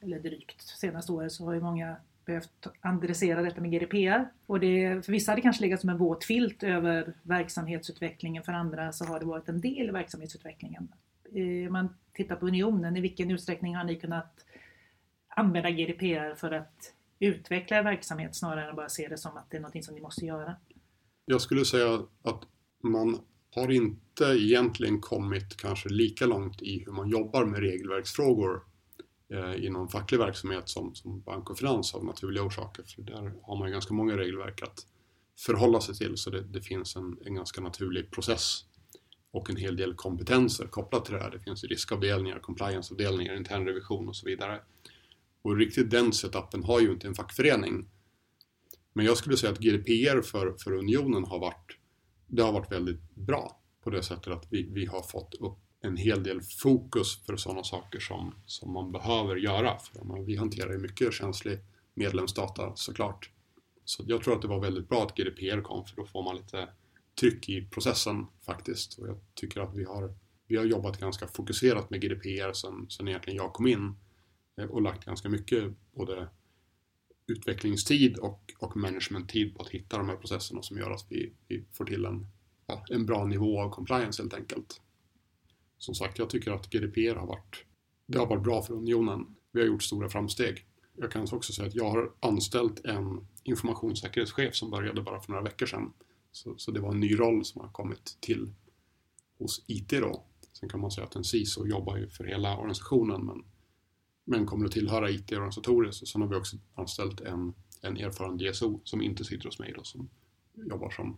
eller 0.00 0.20
drygt 0.20 0.62
senaste 0.62 1.12
året, 1.12 1.32
så 1.32 1.44
har 1.44 1.54
ju 1.54 1.60
många 1.60 1.96
behövt 2.24 2.66
adressera 2.80 3.42
detta 3.42 3.60
med 3.60 3.70
GDPR. 3.70 4.28
Och 4.46 4.60
det, 4.60 5.04
för 5.04 5.12
vissa 5.12 5.32
har 5.32 5.36
det 5.36 5.42
kanske 5.42 5.62
legat 5.62 5.80
som 5.80 5.90
en 5.90 5.98
våt 5.98 6.24
filt 6.24 6.62
över 6.62 7.14
verksamhetsutvecklingen, 7.22 8.42
för 8.42 8.52
andra 8.52 8.92
så 8.92 9.04
har 9.04 9.20
det 9.20 9.26
varit 9.26 9.48
en 9.48 9.60
del 9.60 9.88
i 9.88 9.90
verksamhetsutvecklingen. 9.90 10.88
Om 11.66 11.72
man 11.72 11.96
tittar 12.12 12.36
på 12.36 12.46
Unionen, 12.46 12.96
i 12.96 13.00
vilken 13.00 13.30
utsträckning 13.30 13.76
har 13.76 13.84
ni 13.84 13.96
kunnat 13.96 14.44
använda 15.28 15.70
GDPR 15.70 16.34
för 16.34 16.52
att 16.52 16.94
utveckla 17.18 17.78
er 17.78 17.82
verksamhet 17.82 18.36
snarare 18.36 18.64
än 18.64 18.70
att 18.70 18.76
bara 18.76 18.88
se 18.88 19.08
det 19.08 19.18
som 19.18 19.36
att 19.36 19.50
det 19.50 19.56
är 19.56 19.60
någonting 19.60 19.82
som 19.82 19.94
ni 19.94 20.00
måste 20.00 20.26
göra? 20.26 20.56
Jag 21.24 21.40
skulle 21.40 21.64
säga 21.64 21.94
att 22.22 22.42
man 22.82 23.18
har 23.54 23.70
inte 23.70 24.24
egentligen 24.24 25.00
kommit 25.00 25.56
kanske 25.56 25.88
lika 25.88 26.26
långt 26.26 26.62
i 26.62 26.84
hur 26.84 26.92
man 26.92 27.08
jobbar 27.08 27.44
med 27.44 27.60
regelverksfrågor 27.60 28.62
Eh, 29.32 29.64
inom 29.64 29.88
facklig 29.88 30.18
verksamhet 30.18 30.68
som, 30.68 30.94
som 30.94 31.20
bank 31.20 31.50
och 31.50 31.58
finans 31.58 31.94
av 31.94 32.04
naturliga 32.04 32.42
orsaker. 32.42 32.82
För 32.82 33.02
där 33.02 33.32
har 33.42 33.56
man 33.56 33.68
ju 33.68 33.72
ganska 33.72 33.94
många 33.94 34.16
regelverk 34.16 34.62
att 34.62 34.86
förhålla 35.38 35.80
sig 35.80 35.94
till 35.94 36.16
så 36.16 36.30
det, 36.30 36.42
det 36.42 36.60
finns 36.60 36.96
en, 36.96 37.18
en 37.24 37.34
ganska 37.34 37.60
naturlig 37.60 38.10
process 38.10 38.64
och 39.30 39.50
en 39.50 39.56
hel 39.56 39.76
del 39.76 39.94
kompetenser 39.94 40.66
kopplat 40.66 41.04
till 41.04 41.14
det 41.14 41.20
här. 41.20 41.30
Det 41.30 41.40
finns 41.40 41.64
ju 41.64 41.68
riskavdelningar, 41.68 42.38
complianceavdelningar, 42.38 43.36
internrevision 43.36 44.08
och 44.08 44.16
så 44.16 44.26
vidare. 44.26 44.60
Och 45.42 45.56
riktigt 45.56 45.90
den 45.90 46.12
setupen 46.12 46.64
har 46.64 46.80
ju 46.80 46.90
inte 46.90 47.06
en 47.06 47.14
fackförening. 47.14 47.88
Men 48.92 49.06
jag 49.06 49.16
skulle 49.16 49.36
säga 49.36 49.52
att 49.52 49.58
GDPR 49.58 50.22
för, 50.22 50.56
för 50.58 50.72
unionen 50.72 51.24
har 51.24 51.38
varit, 51.38 51.76
det 52.26 52.42
har 52.42 52.52
varit 52.52 52.72
väldigt 52.72 53.14
bra 53.14 53.60
på 53.82 53.90
det 53.90 54.02
sättet 54.02 54.32
att 54.32 54.46
vi, 54.50 54.62
vi 54.62 54.86
har 54.86 55.02
fått 55.02 55.34
upp 55.34 55.58
en 55.80 55.96
hel 55.96 56.22
del 56.22 56.40
fokus 56.42 57.22
för 57.26 57.36
sådana 57.36 57.64
saker 57.64 58.00
som, 58.00 58.34
som 58.46 58.72
man 58.72 58.92
behöver 58.92 59.36
göra. 59.36 59.78
För 59.78 60.04
man, 60.04 60.24
vi 60.24 60.36
hanterar 60.36 60.72
ju 60.72 60.78
mycket 60.78 61.12
känslig 61.12 61.58
medlemsdata 61.94 62.76
såklart. 62.76 63.30
Så 63.84 64.04
jag 64.06 64.22
tror 64.22 64.34
att 64.34 64.42
det 64.42 64.48
var 64.48 64.60
väldigt 64.60 64.88
bra 64.88 65.02
att 65.02 65.16
GDPR 65.16 65.60
kom 65.60 65.84
för 65.84 65.96
då 65.96 66.06
får 66.06 66.22
man 66.22 66.36
lite 66.36 66.68
tryck 67.20 67.48
i 67.48 67.62
processen 67.70 68.26
faktiskt. 68.40 68.98
Och 68.98 69.08
jag 69.08 69.20
tycker 69.34 69.60
att 69.60 69.74
vi 69.74 69.84
har, 69.84 70.14
vi 70.46 70.56
har 70.56 70.64
jobbat 70.64 71.00
ganska 71.00 71.28
fokuserat 71.28 71.90
med 71.90 72.00
GDPR 72.00 72.52
sen, 72.52 72.90
sen 72.90 73.08
egentligen 73.08 73.36
jag 73.36 73.52
kom 73.52 73.66
in 73.66 73.94
eh, 74.56 74.64
och 74.64 74.82
lagt 74.82 75.04
ganska 75.04 75.28
mycket 75.28 75.74
både 75.92 76.28
utvecklingstid 77.26 78.18
och, 78.18 78.52
och 78.58 78.76
managementtid 78.76 79.56
på 79.56 79.62
att 79.62 79.68
hitta 79.68 79.98
de 79.98 80.08
här 80.08 80.16
processerna 80.16 80.62
som 80.62 80.78
gör 80.78 80.90
att 80.90 81.06
vi, 81.08 81.32
vi 81.48 81.64
får 81.72 81.84
till 81.84 82.04
en, 82.04 82.26
ja, 82.66 82.84
en 82.90 83.06
bra 83.06 83.24
nivå 83.24 83.60
av 83.60 83.70
compliance 83.70 84.22
helt 84.22 84.34
enkelt. 84.34 84.80
Som 85.80 85.94
sagt, 85.94 86.18
jag 86.18 86.30
tycker 86.30 86.52
att 86.52 86.70
GDPR 86.70 87.14
har 87.14 87.26
varit, 87.26 87.64
det 88.06 88.18
har 88.18 88.26
varit 88.26 88.42
bra 88.42 88.62
för 88.62 88.74
unionen. 88.74 89.36
Vi 89.52 89.60
har 89.60 89.66
gjort 89.66 89.82
stora 89.82 90.08
framsteg. 90.08 90.66
Jag 90.96 91.12
kan 91.12 91.22
också 91.32 91.52
säga 91.52 91.68
att 91.68 91.74
jag 91.74 91.90
har 91.90 92.12
anställt 92.20 92.84
en 92.84 93.26
informationssäkerhetschef 93.44 94.54
som 94.54 94.70
började 94.70 95.02
bara 95.02 95.20
för 95.20 95.32
några 95.32 95.44
veckor 95.44 95.66
sedan. 95.66 95.92
Så, 96.32 96.54
så 96.58 96.70
det 96.70 96.80
var 96.80 96.92
en 96.92 97.00
ny 97.00 97.18
roll 97.18 97.44
som 97.44 97.60
har 97.60 97.68
kommit 97.68 98.16
till 98.20 98.52
hos 99.38 99.64
IT 99.66 99.88
då. 99.88 100.24
Sen 100.52 100.68
kan 100.68 100.80
man 100.80 100.90
säga 100.90 101.06
att 101.06 101.16
en 101.16 101.24
CISO 101.24 101.66
jobbar 101.66 101.96
ju 101.96 102.08
för 102.08 102.24
hela 102.24 102.56
organisationen 102.56 103.26
men, 103.26 103.44
men 104.24 104.46
kommer 104.46 104.66
att 104.66 104.72
tillhöra 104.72 105.10
IT 105.10 105.32
organisatoriskt. 105.32 106.02
Och 106.02 106.08
sen 106.08 106.20
har 106.20 106.28
vi 106.28 106.36
också 106.36 106.56
anställt 106.74 107.20
en, 107.20 107.54
en 107.82 107.96
erfaren 107.96 108.38
DSO 108.38 108.80
som 108.84 109.02
inte 109.02 109.24
sitter 109.24 109.44
hos 109.44 109.58
mig 109.58 109.72
då, 109.76 109.84
som 109.84 110.10
jobbar 110.54 110.90
som 110.90 111.16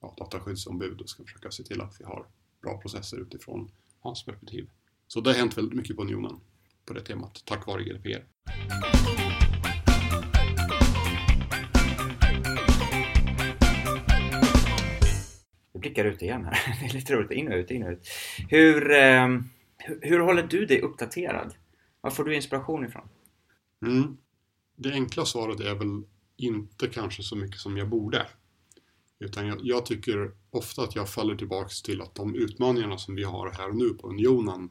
ja, 0.00 0.14
dataskyddsombud 0.18 1.00
och 1.00 1.08
ska 1.08 1.24
försöka 1.24 1.50
se 1.50 1.62
till 1.62 1.80
att 1.80 2.00
vi 2.00 2.04
har 2.04 2.26
bra 2.62 2.80
processer 2.80 3.20
utifrån 3.20 3.70
hans 4.04 4.24
perspektiv. 4.24 4.70
Så 5.06 5.20
det 5.20 5.30
har 5.30 5.38
hänt 5.38 5.58
väldigt 5.58 5.74
mycket 5.74 5.96
på 5.96 6.02
unionen 6.02 6.40
på 6.86 6.94
det 6.94 7.00
temat, 7.00 7.42
tack 7.44 7.66
vare 7.66 7.84
GDPR. 7.84 8.24
Jag 15.72 15.80
blickar 15.80 16.04
ut 16.04 16.22
igen 16.22 16.44
här. 16.44 16.52
Det 16.80 16.86
är 16.86 16.92
lite 16.92 17.12
roligt. 17.12 17.30
In 17.30 17.52
och 17.52 17.54
ut, 17.54 17.70
in 17.70 17.82
och 17.82 17.90
ut. 17.90 18.08
Hur, 18.48 18.90
eh, 18.92 19.28
hur, 19.78 20.00
hur 20.02 20.18
håller 20.18 20.42
du 20.42 20.66
dig 20.66 20.80
uppdaterad? 20.80 21.54
Var 22.00 22.10
får 22.10 22.24
du 22.24 22.34
inspiration 22.34 22.84
ifrån? 22.84 23.08
Mm. 23.86 24.16
Det 24.76 24.92
enkla 24.92 25.24
svaret 25.24 25.60
är 25.60 25.74
väl 25.74 26.02
inte 26.36 26.86
kanske 26.86 27.22
så 27.22 27.36
mycket 27.36 27.60
som 27.60 27.76
jag 27.76 27.88
borde. 27.88 28.26
Utan 29.18 29.46
jag, 29.46 29.58
jag 29.62 29.86
tycker 29.86 30.32
ofta 30.54 30.82
att 30.82 30.94
jag 30.94 31.08
faller 31.08 31.36
tillbaks 31.36 31.82
till 31.82 32.00
att 32.00 32.14
de 32.14 32.34
utmaningarna 32.34 32.98
som 32.98 33.14
vi 33.14 33.24
har 33.24 33.50
här 33.50 33.68
och 33.68 33.76
nu 33.76 33.88
på 33.88 34.08
unionen, 34.08 34.70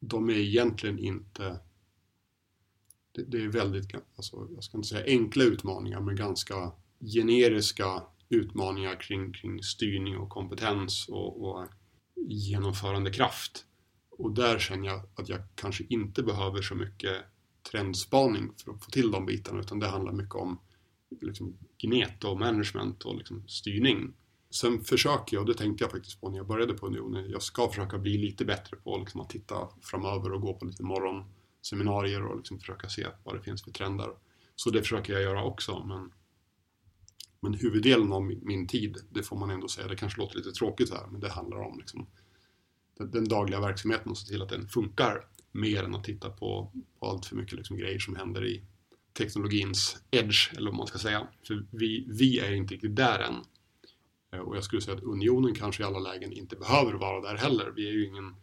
de 0.00 0.30
är 0.30 0.34
egentligen 0.34 0.98
inte 0.98 1.60
det, 3.12 3.24
det 3.24 3.42
är 3.44 3.48
väldigt, 3.48 3.94
alltså, 4.16 4.48
jag 4.54 4.64
ska 4.64 4.76
inte 4.76 4.88
säga 4.88 5.04
enkla 5.06 5.44
utmaningar, 5.44 6.00
men 6.00 6.16
ganska 6.16 6.72
generiska 7.14 8.02
utmaningar 8.28 9.00
kring, 9.00 9.32
kring 9.32 9.62
styrning 9.62 10.16
och 10.16 10.28
kompetens 10.28 11.08
och, 11.08 11.44
och 11.44 11.66
genomförandekraft. 12.14 13.66
Och 14.10 14.34
där 14.34 14.58
känner 14.58 14.86
jag 14.86 15.02
att 15.14 15.28
jag 15.28 15.40
kanske 15.54 15.84
inte 15.88 16.22
behöver 16.22 16.62
så 16.62 16.74
mycket 16.74 17.24
trendspaning 17.70 18.52
för 18.64 18.72
att 18.72 18.84
få 18.84 18.90
till 18.90 19.10
de 19.10 19.26
bitarna, 19.26 19.60
utan 19.60 19.78
det 19.78 19.86
handlar 19.86 20.12
mycket 20.12 20.34
om 20.34 20.60
liksom, 21.20 21.58
gnet 21.82 22.24
och 22.24 22.38
management 22.38 23.02
och 23.02 23.16
liksom, 23.16 23.48
styrning. 23.48 24.14
Sen 24.54 24.84
försöker 24.84 25.36
jag, 25.36 25.40
och 25.40 25.46
det 25.46 25.54
tänkte 25.54 25.84
jag 25.84 25.90
faktiskt 25.90 26.20
på 26.20 26.30
när 26.30 26.36
jag 26.36 26.46
började 26.46 26.74
på 26.74 26.86
Unionen, 26.86 27.30
jag 27.30 27.42
ska 27.42 27.68
försöka 27.68 27.98
bli 27.98 28.18
lite 28.18 28.44
bättre 28.44 28.76
på 28.76 28.98
liksom, 28.98 29.20
att 29.20 29.30
titta 29.30 29.68
framöver 29.82 30.32
och 30.32 30.40
gå 30.40 30.54
på 30.54 30.64
lite 30.64 30.82
morgonseminarier 30.82 32.26
och 32.26 32.36
liksom, 32.36 32.58
försöka 32.58 32.88
se 32.88 33.06
vad 33.24 33.34
det 33.34 33.42
finns 33.42 33.64
för 33.64 33.70
trender. 33.70 34.10
Så 34.56 34.70
det 34.70 34.82
försöker 34.82 35.12
jag 35.12 35.22
göra 35.22 35.44
också, 35.44 35.84
men, 35.84 36.12
men 37.40 37.54
huvuddelen 37.54 38.12
av 38.12 38.22
min, 38.22 38.40
min 38.42 38.66
tid, 38.66 38.96
det 39.10 39.22
får 39.22 39.36
man 39.36 39.50
ändå 39.50 39.68
säga, 39.68 39.88
det 39.88 39.96
kanske 39.96 40.20
låter 40.20 40.36
lite 40.36 40.52
tråkigt 40.52 40.90
här, 40.90 41.06
men 41.06 41.20
det 41.20 41.30
handlar 41.30 41.58
om 41.58 41.78
liksom, 41.78 42.06
den, 42.98 43.10
den 43.10 43.28
dagliga 43.28 43.60
verksamheten 43.60 44.10
och 44.10 44.18
se 44.18 44.26
till 44.26 44.42
att 44.42 44.48
den 44.48 44.68
funkar 44.68 45.26
mer 45.52 45.82
än 45.82 45.94
att 45.94 46.04
titta 46.04 46.30
på, 46.30 46.72
på 46.98 47.06
allt 47.06 47.26
för 47.26 47.36
mycket 47.36 47.58
liksom, 47.58 47.76
grejer 47.76 47.98
som 47.98 48.16
händer 48.16 48.46
i 48.46 48.64
teknologins 49.18 49.96
edge, 50.10 50.52
eller 50.56 50.70
vad 50.70 50.78
man 50.78 50.86
ska 50.86 50.98
säga. 50.98 51.28
För 51.46 51.66
vi, 51.70 52.06
vi 52.08 52.38
är 52.38 52.52
inte 52.52 52.74
riktigt 52.74 52.96
där 52.96 53.18
än. 53.18 53.34
Eh, 54.34 54.40
och 54.40 54.56
jag 54.56 54.64
skulle 54.64 54.82
säga 54.82 54.96
att 54.96 55.02
unionen 55.02 55.54
kanske 55.54 55.82
i 55.82 55.86
alla 55.86 55.98
lägen 55.98 56.32
inte 56.32 56.56
behöver 56.56 56.92
vara 56.92 57.20
där 57.20 57.36
heller. 57.36 57.72
Vi 57.76 57.88
är 57.88 57.92
ju 57.92 58.06
ingen 58.06 58.34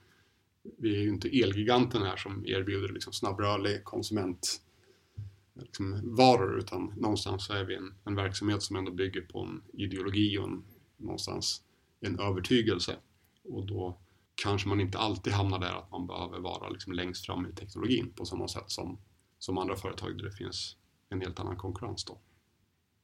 vi 0.78 0.96
är 0.96 1.02
ju 1.02 1.10
inte 1.10 1.42
Elgiganten 1.42 2.02
här 2.02 2.18
som 2.18 2.46
erbjuder 2.46 2.90
liksom 2.90 3.14
snabbrörlig 3.14 3.84
konsument 3.84 4.62
liksom, 5.54 6.16
varor 6.16 6.60
utan 6.60 6.94
någonstans 6.98 7.46
så 7.46 7.54
är 7.54 7.64
vi 7.64 7.76
en, 7.76 7.94
en 8.04 8.16
verksamhet 8.16 8.64
som 8.64 8.76
ändå 8.76 8.92
bygger 8.92 9.22
på 9.22 9.40
en 9.40 9.62
ideologi 9.74 10.38
och 10.38 10.48
en, 10.48 10.64
någonstans 10.98 11.64
en 12.00 12.20
övertygelse. 12.20 12.96
Och 13.44 13.66
då 13.66 13.98
kanske 14.36 14.70
man 14.70 14.80
inte 14.80 14.98
alltid 14.98 15.34
hamnar 15.34 15.60
där 15.60 15.78
att 15.78 15.92
man 15.92 16.08
behöver 16.08 16.40
vara 16.40 16.70
liksom 16.70 16.94
längst 16.94 17.26
fram 17.26 17.46
i 17.46 17.56
teknologin 17.56 18.14
på 18.16 18.26
samma 18.26 18.48
sätt 18.48 18.72
som, 18.72 18.98
som 19.40 19.58
andra 19.58 19.76
företag 19.76 20.18
där 20.18 20.24
det 20.24 20.32
finns 20.32 20.78
en 21.10 21.22
helt 21.22 21.40
annan 21.40 21.58
konkurrens 21.58 22.06
då 22.06 22.18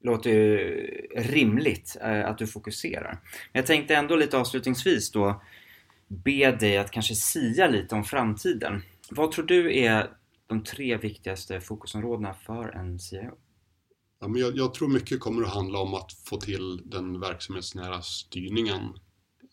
låter 0.04 0.30
ju 0.30 0.68
rimligt 1.16 1.98
eh, 2.02 2.26
att 2.26 2.38
du 2.38 2.48
fokuserar. 2.48 3.12
Men 3.22 3.60
jag 3.60 3.66
tänkte 3.66 3.96
ändå 3.96 4.16
lite 4.16 4.38
avslutningsvis 4.38 5.12
då 5.12 5.42
be 6.08 6.52
dig 6.52 6.78
att 6.78 6.92
kanske 6.92 7.16
sia 7.16 7.68
lite 7.68 7.96
om 7.96 8.04
framtiden. 8.04 8.82
Vad 9.10 9.32
tror 9.32 9.46
du 9.46 9.78
är 9.78 10.10
de 10.48 10.64
tre 10.64 10.98
viktigaste 10.98 11.62
fokusområdena 11.62 12.34
för 12.34 12.70
en 12.70 13.00
CIO? 13.00 13.38
Ja, 14.20 14.28
men 14.28 14.42
jag, 14.42 14.58
jag 14.58 14.74
tror 14.74 14.88
mycket 14.88 15.20
kommer 15.20 15.44
att 15.44 15.54
handla 15.54 15.80
om 15.80 15.94
att 15.94 16.14
få 16.26 16.38
till 16.38 16.82
den 16.86 17.20
verksamhetsnära 17.20 18.02
styrningen 18.02 18.82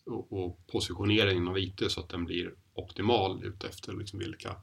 och, 0.05 0.33
och 0.33 0.67
positioneringen 0.67 1.47
av 1.47 1.59
IT 1.59 1.81
så 1.87 1.99
att 1.99 2.09
den 2.09 2.25
blir 2.25 2.53
optimal 2.73 3.43
utefter 3.43 3.93
liksom 3.93 4.19
vilka 4.19 4.55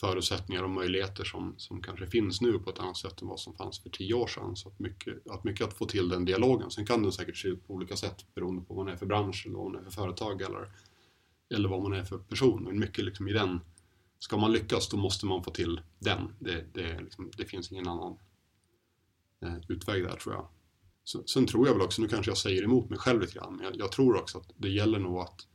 förutsättningar 0.00 0.62
och 0.62 0.70
möjligheter 0.70 1.24
som, 1.24 1.54
som 1.56 1.82
kanske 1.82 2.06
finns 2.06 2.40
nu 2.40 2.58
på 2.58 2.70
ett 2.70 2.78
annat 2.78 2.96
sätt 2.96 3.22
än 3.22 3.28
vad 3.28 3.40
som 3.40 3.54
fanns 3.54 3.82
för 3.82 3.90
tio 3.90 4.14
år 4.14 4.26
sedan. 4.26 4.56
Så 4.56 4.68
att 4.68 4.78
mycket, 4.78 5.30
att 5.30 5.44
mycket 5.44 5.66
att 5.66 5.74
få 5.74 5.86
till 5.86 6.08
den 6.08 6.24
dialogen. 6.24 6.70
Sen 6.70 6.86
kan 6.86 7.02
den 7.02 7.12
säkert 7.12 7.36
se 7.36 7.48
ut 7.48 7.66
på 7.66 7.74
olika 7.74 7.96
sätt 7.96 8.34
beroende 8.34 8.62
på 8.62 8.74
vad 8.74 8.84
man 8.84 8.94
är 8.94 8.98
för 8.98 9.06
bransch 9.06 9.46
eller 9.46 9.56
vad 9.56 9.72
man 9.72 9.80
är 9.80 9.84
för 9.84 9.90
företag 9.90 10.42
eller, 10.42 10.72
eller 11.54 11.68
vad 11.68 11.82
man 11.82 11.92
är 11.92 12.04
för 12.04 12.18
person. 12.18 12.64
Men 12.64 12.78
mycket 12.78 13.04
liksom 13.04 13.28
i 13.28 13.32
den, 13.32 13.60
ska 14.18 14.36
man 14.36 14.52
lyckas 14.52 14.88
då 14.88 14.96
måste 14.96 15.26
man 15.26 15.44
få 15.44 15.50
till 15.50 15.80
den. 15.98 16.34
Det, 16.38 16.64
det, 16.74 17.00
liksom, 17.00 17.30
det 17.36 17.44
finns 17.44 17.72
ingen 17.72 17.88
annan 17.88 18.16
eh, 19.42 19.56
utväg 19.68 20.04
där 20.04 20.16
tror 20.16 20.34
jag. 20.34 20.48
Så, 21.04 21.26
sen 21.26 21.46
tror 21.46 21.66
jag 21.66 21.74
väl 21.74 21.82
också, 21.82 22.02
nu 22.02 22.08
kanske 22.08 22.30
jag 22.30 22.38
säger 22.38 22.62
emot 22.62 22.90
mig 22.90 22.98
själv 22.98 23.20
lite 23.20 23.34
grann, 23.34 23.56
men 23.56 23.64
jag, 23.64 23.76
jag 23.76 23.92
tror 23.92 24.16
också 24.16 24.38
att 24.38 24.50
det 24.56 24.68
gäller 24.68 24.98
nog 24.98 25.18
att 25.18 25.46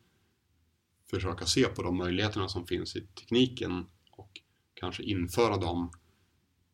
försöka 1.10 1.46
se 1.46 1.66
på 1.66 1.84
de 1.84 1.98
möjligheterna 1.98 2.50
som 2.50 2.68
finns 2.68 2.96
i 2.96 3.02
tekniken 3.02 3.86
kanske 4.76 5.04
införa 5.04 5.58
dem 5.58 5.92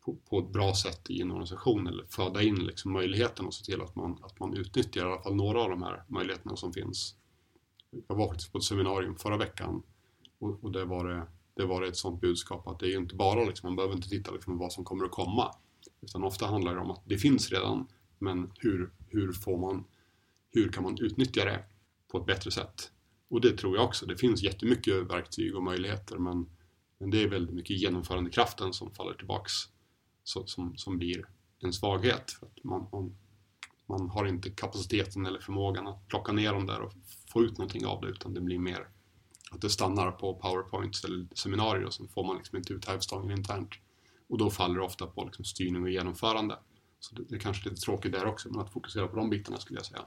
på, 0.06 0.16
på, 0.30 0.40
ett 0.40 0.50
bra 0.50 0.74
sätt 0.74 1.10
i 1.10 1.22
en 1.22 1.32
organisation 1.32 1.88
eller 1.88 2.06
föda 2.06 2.42
in 2.42 2.56
liksom 2.56 2.94
möjligheten 2.94 3.46
och 3.46 3.54
se 3.54 3.66
till 3.66 3.82
att 3.82 3.96
man, 3.96 4.18
att 4.24 4.40
man 4.40 4.54
utnyttjar 4.54 5.02
i 5.02 5.06
alla 5.06 5.22
fall 5.22 5.36
några 5.36 5.62
av 5.62 5.70
de 5.70 5.84
här 5.84 6.04
möjligheterna 6.08 6.56
som 6.56 6.74
finns. 6.74 7.16
Jag 8.08 8.16
var 8.16 8.28
faktiskt 8.28 8.52
på 8.52 8.58
ett 8.58 8.64
seminarium 8.64 9.16
förra 9.16 9.38
veckan 9.38 9.84
och, 10.40 10.64
och 10.64 10.72
det, 10.72 10.86
var 10.86 11.08
det, 11.08 11.28
det 11.54 11.66
var 11.66 11.82
ett 11.82 11.98
sånt 11.98 12.22
budskap 12.22 12.68
att 12.68 12.80
det 12.80 12.94
är 12.94 12.98
inte 12.98 13.16
bara 13.16 13.44
liksom, 13.44 13.68
man 13.68 13.76
behöver 13.76 13.96
inte 13.96 14.10
titta 14.10 14.32
liksom 14.32 14.58
vad 14.58 14.74
som 14.74 14.84
kommer 14.84 15.06
att 15.06 15.12
komma 15.12 15.56
utan 16.02 16.24
ofta 16.24 16.46
handlar 16.46 16.76
det 16.76 16.82
om 16.82 16.92
att 16.92 17.02
det 17.06 17.18
finns 17.18 17.52
redan 17.52 17.88
men 18.20 18.52
hur, 18.60 18.92
hur 19.08 19.34
får 19.34 19.58
man 19.58 19.84
hur 20.52 20.70
kan 20.70 20.84
man 20.84 20.98
utnyttja 21.00 21.46
det 21.46 21.64
på 22.12 22.18
ett 22.18 22.26
bättre 22.26 22.52
sätt? 22.52 22.92
Och 23.30 23.42
det 23.42 23.58
tror 23.58 23.76
jag 23.76 23.86
också. 23.86 24.06
Det 24.06 24.18
finns 24.18 24.44
jättemycket 24.44 25.12
verktyg 25.12 25.56
och 25.56 25.64
möjligheter 25.64 26.18
men, 26.18 26.50
men 27.02 27.10
det 27.10 27.24
är 27.24 27.28
väldigt 27.28 27.56
mycket 27.56 27.78
genomförandekraften 27.78 28.74
som 28.74 28.92
faller 28.92 29.14
tillbaks 29.14 29.54
så, 30.24 30.46
som, 30.46 30.78
som 30.78 30.98
blir 30.98 31.26
en 31.60 31.74
svaghet. 31.74 32.32
För 32.32 32.46
att 32.46 32.64
man, 32.64 32.88
man, 32.92 33.16
man 33.86 34.10
har 34.10 34.26
inte 34.26 34.50
kapaciteten 34.50 35.26
eller 35.26 35.40
förmågan 35.40 35.88
att 35.88 36.08
plocka 36.08 36.32
ner 36.32 36.54
dem 36.54 36.66
där 36.66 36.82
och 36.82 36.94
få 37.34 37.44
ut 37.44 37.58
någonting 37.58 37.86
av 37.86 38.02
det 38.02 38.08
utan 38.08 38.34
det 38.34 38.42
blir 38.42 38.60
mer 38.60 38.88
att 39.52 39.62
det 39.62 39.70
stannar 39.70 40.12
på 40.12 40.36
powerpoints 40.36 41.04
eller 41.04 41.28
seminarier 41.36 41.86
och 41.86 41.94
sen 41.94 42.08
får 42.08 42.24
man 42.24 42.38
liksom 42.38 42.58
inte 42.58 42.74
ut 42.74 42.86
hävstången 42.86 43.38
internt. 43.38 43.70
Och 44.30 44.38
då 44.38 44.50
faller 44.50 44.76
det 44.76 44.86
ofta 44.86 45.08
på 45.08 45.26
liksom 45.26 45.46
styrning 45.46 45.84
och 45.84 45.90
genomförande. 45.90 46.60
Så 47.00 47.16
det, 47.16 47.24
det 47.30 47.36
är 47.36 47.40
kanske 47.40 47.70
lite 47.70 47.82
tråkigt 47.82 48.12
där 48.12 48.26
också, 48.26 48.50
men 48.50 48.62
att 48.62 48.74
fokusera 48.74 49.08
på 49.08 49.16
de 49.16 49.30
bitarna 49.30 49.58
skulle 49.58 49.80
jag 49.80 49.86
säga. 49.86 50.06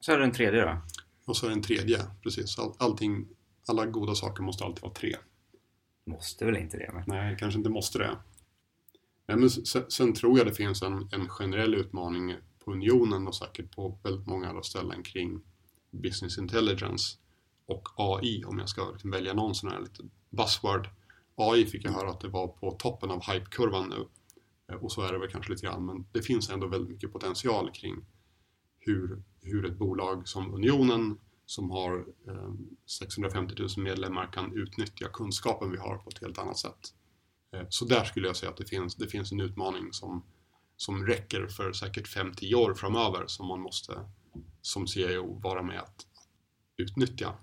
Så 0.00 0.12
är 0.12 0.18
det 0.18 0.24
en 0.24 0.32
tredje 0.32 0.64
då? 0.64 0.80
Och 1.24 1.36
så 1.36 1.46
är 1.46 1.50
det 1.50 1.56
en 1.56 1.62
tredje, 1.62 1.98
precis. 2.22 2.58
All, 2.58 2.72
allting, 2.78 3.28
alla 3.66 3.86
goda 3.86 4.14
saker 4.14 4.42
måste 4.42 4.64
alltid 4.64 4.82
vara 4.82 4.92
tre. 4.92 5.16
Måste 6.10 6.44
väl 6.44 6.56
inte 6.56 6.76
det? 6.76 6.90
Men... 6.94 7.04
Nej, 7.06 7.36
kanske 7.38 7.58
inte 7.58 7.70
måste 7.70 7.98
det. 7.98 8.18
Men 9.26 9.50
sen, 9.50 9.84
sen, 9.88 10.14
tror 10.14 10.38
jag 10.38 10.46
det 10.46 10.54
finns 10.54 10.82
en, 10.82 11.08
en 11.12 11.28
generell 11.28 11.74
utmaning 11.74 12.36
på 12.64 12.72
unionen 12.72 13.28
och 13.28 13.34
säkert 13.34 13.76
på 13.76 13.98
väldigt 14.02 14.26
många 14.26 14.48
andra 14.48 14.62
ställen 14.62 15.02
kring 15.02 15.40
business 15.90 16.38
intelligence 16.38 17.18
och 17.66 17.88
AI 17.96 18.44
om 18.44 18.58
jag 18.58 18.68
ska 18.68 18.90
liksom 18.90 19.10
välja 19.10 19.34
någon 19.34 19.54
sån 19.54 19.70
här 19.70 19.80
liten 19.80 20.10
buzzword. 20.30 20.88
AI 21.34 21.66
fick 21.66 21.84
jag 21.84 21.92
höra 21.92 22.10
att 22.10 22.20
det 22.20 22.28
var 22.28 22.48
på 22.48 22.70
toppen 22.70 23.10
av 23.10 23.22
hypekurvan 23.32 23.88
nu 23.88 24.06
eh, 24.74 24.82
och 24.82 24.92
så 24.92 25.02
är 25.02 25.12
det 25.12 25.18
väl 25.18 25.30
kanske 25.30 25.52
lite 25.52 25.66
grann 25.66 25.86
men 25.86 26.06
det 26.12 26.22
finns 26.22 26.50
ändå 26.50 26.66
väldigt 26.66 26.90
mycket 26.90 27.12
potential 27.12 27.70
kring 27.70 28.04
hur, 28.78 29.22
hur 29.42 29.66
ett 29.66 29.78
bolag 29.78 30.28
som 30.28 30.54
Unionen 30.54 31.18
som 31.50 31.70
har 31.70 32.06
eh, 32.26 32.52
650 32.86 33.54
000 33.58 33.68
medlemmar 33.76 34.32
kan 34.32 34.52
utnyttja 34.52 35.08
kunskapen 35.08 35.70
vi 35.70 35.76
har 35.76 35.98
på 35.98 36.10
ett 36.10 36.18
helt 36.18 36.38
annat 36.38 36.58
sätt. 36.58 36.94
Eh, 37.52 37.66
så 37.68 37.84
där 37.84 38.04
skulle 38.04 38.26
jag 38.26 38.36
säga 38.36 38.50
att 38.50 38.56
det 38.56 38.64
finns, 38.64 38.94
det 38.94 39.06
finns 39.06 39.32
en 39.32 39.40
utmaning 39.40 39.92
som, 39.92 40.24
som 40.76 41.06
räcker 41.06 41.46
för 41.46 41.72
säkert 41.72 42.16
5-10 42.16 42.54
år 42.54 42.74
framöver 42.74 43.26
som 43.26 43.46
man 43.46 43.60
måste 43.60 44.10
som 44.62 44.86
CIO 44.86 45.40
vara 45.40 45.62
med 45.62 45.80
att 45.80 46.06
utnyttja. 46.76 47.34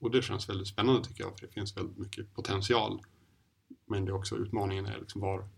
Och 0.00 0.10
det 0.10 0.22
känns 0.22 0.48
väldigt 0.48 0.68
spännande 0.68 1.04
tycker 1.04 1.24
jag 1.24 1.38
för 1.38 1.46
det 1.46 1.52
finns 1.52 1.76
väldigt 1.76 1.98
mycket 1.98 2.34
potential. 2.34 3.00
Men 3.86 4.04
det 4.04 4.10
är 4.10 4.14
också 4.14 4.36
utmaningen 4.36 4.86
är 4.86 4.98
liksom 4.98 5.20
var, 5.20 5.48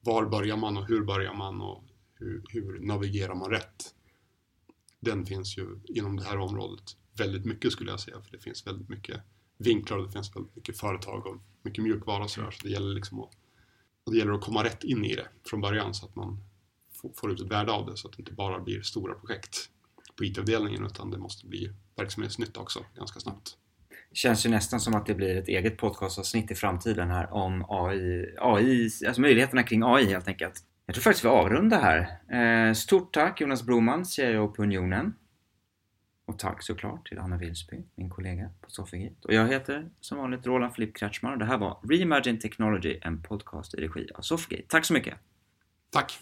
var 0.00 0.26
börjar 0.26 0.56
man 0.56 0.76
och 0.76 0.86
hur 0.86 1.04
börjar 1.04 1.34
man 1.34 1.60
och 1.60 1.84
hur, 2.14 2.42
hur 2.48 2.80
navigerar 2.80 3.34
man 3.34 3.50
rätt? 3.50 3.94
Den 5.00 5.26
finns 5.26 5.58
ju 5.58 5.80
inom 5.84 6.16
det 6.16 6.24
här 6.24 6.38
området 6.38 6.96
väldigt 7.16 7.44
mycket 7.44 7.72
skulle 7.72 7.90
jag 7.90 8.00
säga 8.00 8.20
för 8.20 8.32
det 8.32 8.38
finns 8.38 8.66
väldigt 8.66 8.88
mycket 8.88 9.20
vinklar 9.58 9.98
och 9.98 10.06
det 10.06 10.12
finns 10.12 10.36
väldigt 10.36 10.56
mycket 10.56 10.78
företag 10.78 11.26
och 11.26 11.36
mycket 11.62 11.84
mjukvara 11.84 12.24
och 12.24 12.30
sådär 12.30 12.50
så 12.50 12.66
det 12.66 12.72
gäller 12.72 12.94
liksom 12.94 13.20
att 13.20 13.30
det 14.06 14.16
gäller 14.16 14.32
att 14.32 14.40
komma 14.40 14.64
rätt 14.64 14.84
in 14.84 15.04
i 15.04 15.14
det 15.14 15.26
från 15.50 15.60
början 15.60 15.94
så 15.94 16.06
att 16.06 16.16
man 16.16 16.38
får 17.16 17.32
ut 17.32 17.40
ett 17.40 17.50
värde 17.50 17.72
av 17.72 17.86
det 17.86 17.96
så 17.96 18.08
att 18.08 18.16
det 18.16 18.20
inte 18.20 18.32
bara 18.32 18.60
blir 18.60 18.82
stora 18.82 19.14
projekt 19.14 19.68
på 20.16 20.24
IT-avdelningen 20.24 20.86
utan 20.86 21.10
det 21.10 21.18
måste 21.18 21.46
bli 21.46 21.72
verksamhetsnytta 21.96 22.60
också 22.60 22.84
ganska 22.96 23.20
snabbt. 23.20 23.56
Det 23.88 24.16
känns 24.16 24.46
ju 24.46 24.50
nästan 24.50 24.80
som 24.80 24.94
att 24.94 25.06
det 25.06 25.14
blir 25.14 25.36
ett 25.36 25.48
eget 25.48 25.76
podcastavsnitt 25.76 26.50
i 26.50 26.54
framtiden 26.54 27.10
här 27.10 27.32
om 27.32 27.64
AI, 27.68 28.34
AI 28.38 28.90
alltså 29.06 29.20
möjligheterna 29.20 29.62
kring 29.62 29.82
AI 29.82 30.04
helt 30.04 30.28
enkelt. 30.28 30.54
Jag 30.86 30.94
tror 30.94 31.02
faktiskt 31.02 31.24
vi 31.24 31.28
avrundar 31.28 31.80
här. 31.80 32.68
Eh, 32.68 32.74
stort 32.74 33.14
tack 33.14 33.40
Jonas 33.40 33.62
Broman, 33.62 34.06
CIO 34.06 34.48
på 34.48 34.62
Unionen. 34.62 35.14
Och 36.32 36.38
tack 36.38 36.62
såklart 36.62 37.08
till 37.08 37.18
Anna 37.18 37.36
Wilsby, 37.36 37.84
min 37.94 38.10
kollega 38.10 38.50
på 38.60 38.70
Sofigate. 38.70 39.14
Och 39.22 39.34
jag 39.34 39.48
heter 39.48 39.90
som 40.00 40.18
vanligt 40.18 40.46
Roland 40.46 40.74
Filipp 40.74 40.96
Kretschmar 40.96 41.32
och 41.32 41.38
det 41.38 41.44
här 41.44 41.58
var 41.58 41.78
Reimagine 41.88 42.38
Technology, 42.38 42.98
en 43.02 43.22
podcast 43.22 43.74
i 43.74 43.76
regi 43.76 44.08
av 44.14 44.22
Sofigate. 44.22 44.64
Tack 44.68 44.84
så 44.84 44.92
mycket! 44.92 45.14
Tack! 45.90 46.18